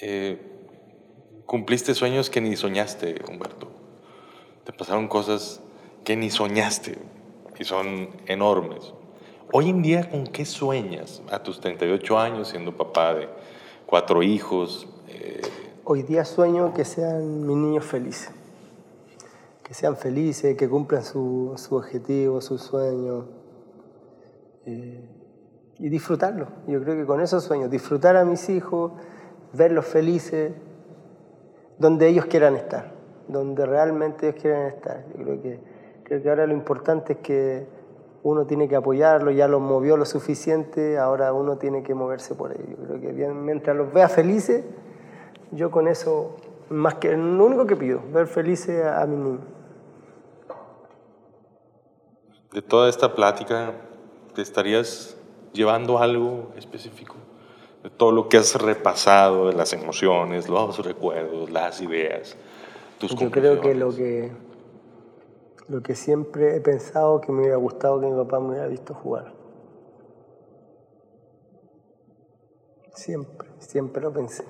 eh, 0.00 0.38
cumpliste 1.46 1.94
sueños 1.94 2.28
que 2.28 2.40
ni 2.40 2.54
soñaste, 2.56 3.16
Humberto. 3.28 3.68
Te 4.64 4.72
pasaron 4.72 5.08
cosas 5.08 5.60
que 6.04 6.16
ni 6.16 6.28
soñaste 6.30 6.98
y 7.58 7.64
son 7.64 8.10
enormes. 8.26 8.92
Hoy 9.52 9.70
en 9.70 9.80
día, 9.82 10.10
¿con 10.10 10.26
qué 10.26 10.44
sueñas 10.44 11.22
a 11.30 11.42
tus 11.42 11.60
38 11.60 12.18
años 12.18 12.48
siendo 12.48 12.76
papá 12.76 13.14
de 13.14 13.28
cuatro 13.86 14.22
hijos? 14.22 14.88
Eh, 15.08 15.40
Hoy 15.84 16.02
día 16.02 16.24
sueño 16.24 16.74
que 16.74 16.84
sean 16.84 17.46
mis 17.46 17.56
niños 17.56 17.84
felices. 17.84 18.30
Que 19.66 19.74
sean 19.74 19.96
felices, 19.96 20.56
que 20.56 20.68
cumplan 20.68 21.02
su, 21.02 21.52
su 21.56 21.74
objetivo, 21.74 22.40
su 22.40 22.56
sueño. 22.56 23.26
Eh, 24.64 25.16
y 25.78 25.88
disfrutarlo. 25.88 26.46
Yo 26.66 26.82
creo 26.82 26.96
que 26.96 27.04
con 27.04 27.20
esos 27.20 27.44
sueños, 27.44 27.70
disfrutar 27.70 28.16
a 28.16 28.24
mis 28.24 28.48
hijos, 28.48 28.92
verlos 29.52 29.86
felices, 29.86 30.52
donde 31.78 32.08
ellos 32.08 32.26
quieran 32.26 32.56
estar, 32.56 32.92
donde 33.28 33.66
realmente 33.66 34.28
ellos 34.28 34.40
quieran 34.40 34.66
estar. 34.66 35.04
Yo 35.16 35.24
creo 35.24 35.42
que, 35.42 35.60
creo 36.04 36.22
que 36.22 36.30
ahora 36.30 36.46
lo 36.46 36.54
importante 36.54 37.14
es 37.14 37.18
que 37.18 37.66
uno 38.22 38.46
tiene 38.46 38.68
que 38.68 38.76
apoyarlo, 38.76 39.30
ya 39.30 39.46
los 39.46 39.60
movió 39.60 39.96
lo 39.96 40.04
suficiente, 40.04 40.98
ahora 40.98 41.32
uno 41.32 41.58
tiene 41.58 41.82
que 41.82 41.94
moverse 41.94 42.34
por 42.34 42.52
ello. 42.52 42.76
Yo 42.80 42.86
creo 42.86 43.00
que 43.00 43.28
mientras 43.28 43.76
los 43.76 43.92
vea 43.92 44.08
felices, 44.08 44.64
yo 45.52 45.70
con 45.70 45.86
eso, 45.86 46.36
más 46.70 46.94
que 46.94 47.16
lo 47.16 47.44
único 47.44 47.66
que 47.66 47.76
pido, 47.76 48.02
ver 48.12 48.26
felices 48.26 48.84
a, 48.84 49.02
a 49.02 49.06
mi 49.06 49.16
niño. 49.16 49.40
De 52.52 52.62
toda 52.62 52.88
esta 52.88 53.14
plática, 53.14 53.74
¿te 54.34 54.42
estarías 54.42 55.16
llevando 55.52 55.98
algo 55.98 56.52
específico? 56.56 57.16
De 57.82 57.90
todo 57.90 58.12
lo 58.12 58.28
que 58.28 58.38
has 58.38 58.54
repasado, 58.60 59.48
de 59.48 59.54
las 59.54 59.72
emociones, 59.72 60.48
los 60.48 60.84
recuerdos, 60.84 61.50
las 61.50 61.80
ideas, 61.80 62.36
tus 62.98 63.14
Yo 63.14 63.30
creo 63.30 63.60
que 63.60 63.74
lo 63.74 63.94
que 63.94 64.32
lo 65.68 65.82
que 65.82 65.94
siempre 65.94 66.56
he 66.56 66.60
pensado 66.60 67.20
que 67.20 67.32
me 67.32 67.40
hubiera 67.40 67.56
gustado 67.56 68.00
que 68.00 68.06
mi 68.06 68.16
papá 68.16 68.38
me 68.38 68.50
hubiera 68.50 68.68
visto 68.68 68.94
jugar. 68.94 69.32
Siempre, 72.94 73.48
siempre 73.58 74.02
lo 74.02 74.12
pensé. 74.12 74.44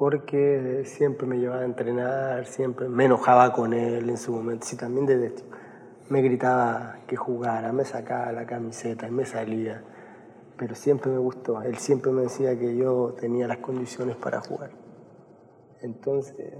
Porque 0.00 0.84
siempre 0.86 1.26
me 1.26 1.36
llevaba 1.36 1.60
a 1.60 1.66
entrenar, 1.66 2.46
siempre 2.46 2.88
me 2.88 3.04
enojaba 3.04 3.52
con 3.52 3.74
él 3.74 4.08
en 4.08 4.16
su 4.16 4.32
momento. 4.32 4.66
Sí, 4.66 4.74
también 4.74 5.04
desde 5.04 5.34
me 6.08 6.22
gritaba 6.22 7.00
que 7.06 7.16
jugara, 7.16 7.70
me 7.74 7.84
sacaba 7.84 8.32
la 8.32 8.46
camiseta 8.46 9.06
y 9.06 9.10
me 9.10 9.26
salía. 9.26 9.84
Pero 10.56 10.74
siempre 10.74 11.10
me 11.10 11.18
gustó. 11.18 11.60
Él 11.60 11.76
siempre 11.76 12.12
me 12.12 12.22
decía 12.22 12.58
que 12.58 12.74
yo 12.78 13.14
tenía 13.20 13.46
las 13.46 13.58
condiciones 13.58 14.16
para 14.16 14.40
jugar. 14.40 14.70
Entonces, 15.82 16.54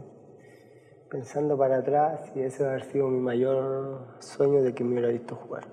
pensando 1.08 1.56
para 1.56 1.78
atrás, 1.78 2.30
y 2.34 2.40
ese 2.40 2.66
ha 2.66 2.78
sido 2.80 3.08
mi 3.08 3.20
mayor 3.20 4.16
sueño 4.18 4.60
de 4.60 4.74
que 4.74 4.84
me 4.84 4.92
hubiera 4.92 5.08
visto 5.08 5.34
jugar. 5.34 5.64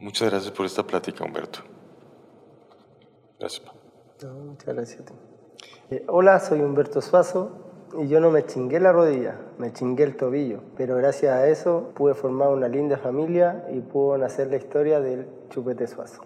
Muchas 0.00 0.30
gracias 0.30 0.52
por 0.52 0.66
esta 0.66 0.82
plática, 0.84 1.24
Humberto. 1.24 1.60
Gracias. 3.38 3.83
Muchas 4.22 4.74
gracias 4.74 5.00
a 5.00 5.04
ti. 5.04 5.12
Eh, 5.90 6.04
hola, 6.08 6.40
soy 6.40 6.60
Humberto 6.60 7.00
Suazo 7.00 7.50
y 7.98 8.08
yo 8.08 8.20
no 8.20 8.30
me 8.30 8.44
chingué 8.46 8.80
la 8.80 8.92
rodilla, 8.92 9.38
me 9.58 9.72
chingué 9.72 10.04
el 10.04 10.16
tobillo, 10.16 10.60
pero 10.76 10.96
gracias 10.96 11.32
a 11.32 11.46
eso 11.48 11.90
pude 11.94 12.14
formar 12.14 12.48
una 12.48 12.68
linda 12.68 12.96
familia 12.96 13.66
y 13.72 13.80
pudo 13.80 14.18
nacer 14.18 14.48
la 14.48 14.56
historia 14.56 15.00
del 15.00 15.26
Chupete 15.50 15.86
Suazo. 15.86 16.24